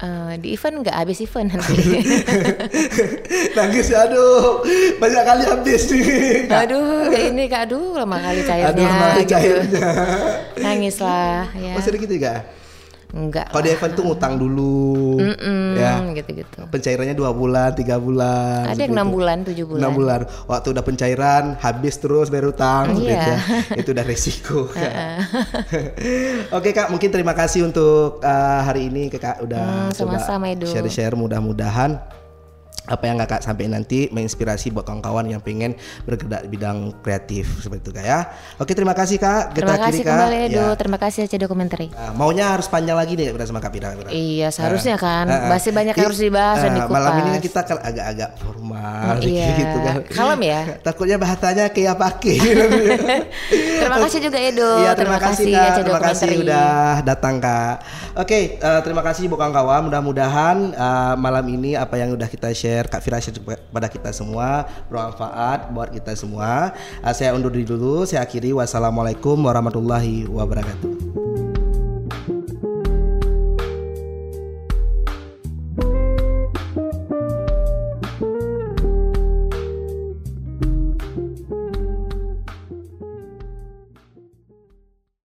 [0.00, 1.76] Eh, di event nggak habis event nanti.
[3.56, 4.64] nangis ya aduh
[4.96, 6.48] banyak kali habis nih.
[6.64, 8.72] aduh, kayak ini kak, aduh lama kali cairnya.
[8.72, 9.28] Aduh lama gitu.
[9.36, 9.88] cairnya.
[10.56, 11.76] Nangis lah, ya.
[11.76, 12.48] Masih gitu juga.
[13.10, 13.50] Enggak.
[13.50, 16.62] Kalau di event tuh ngutang dulu, Mm-mm, ya gitu-gitu.
[16.66, 18.70] pencairannya dua bulan, tiga bulan.
[18.70, 19.80] Ada yang enam bulan, tujuh bulan.
[19.82, 20.20] Enam bulan.
[20.46, 23.02] Waktu udah pencairan, habis terus bayar utang, Iya.
[23.02, 23.38] gitu ya.
[23.76, 24.58] Itu udah resiko.
[26.56, 31.14] Oke kak, mungkin terima kasih untuk uh, hari ini kakak udah Hmm, sama-sama, share-share.
[31.14, 31.98] Mudah-mudahan
[32.90, 37.86] apa yang kakak sampaikan nanti menginspirasi buat kawan-kawan yang pengen bergerak di bidang kreatif seperti
[37.86, 38.20] itu kak ya.
[38.58, 39.54] Oke terima kasih kak.
[39.54, 40.10] Kita Terima kasih Kak.
[40.10, 40.74] kembali Edo, Ya.
[40.74, 41.86] terima kasih aja dokumentari.
[41.94, 43.94] Nah, maunya harus panjang lagi nih bersama Kak Pira.
[44.10, 45.28] Iya, seharusnya kan.
[45.30, 45.48] Ah, ah.
[45.52, 46.96] Masih banyak yang harus dibahas dan ah, dikupas.
[46.96, 49.94] Malam ini kan kita kan agak-agak formal Iya, gitu kan.
[50.10, 50.60] kalem ya.
[50.86, 52.36] Takutnya bahasanya kayak pakai.
[53.80, 54.70] terima kasih juga Edo.
[54.80, 56.70] Iya terima, kasih kak, terima kasih udah
[57.04, 57.74] datang kak.
[58.16, 59.80] Oke, eh, terima kasih buat kawan-kawan.
[59.86, 64.64] Mudah-mudahan eh, malam ini apa yang udah kita share, Kak Fira share kepada kita semua
[64.86, 66.72] bermanfaat buat kita semua.
[67.02, 68.54] Eh, saya undur diri dulu, saya akhiri.
[68.54, 71.29] Wassalamualaikum warahmatullahi wabarakatuh.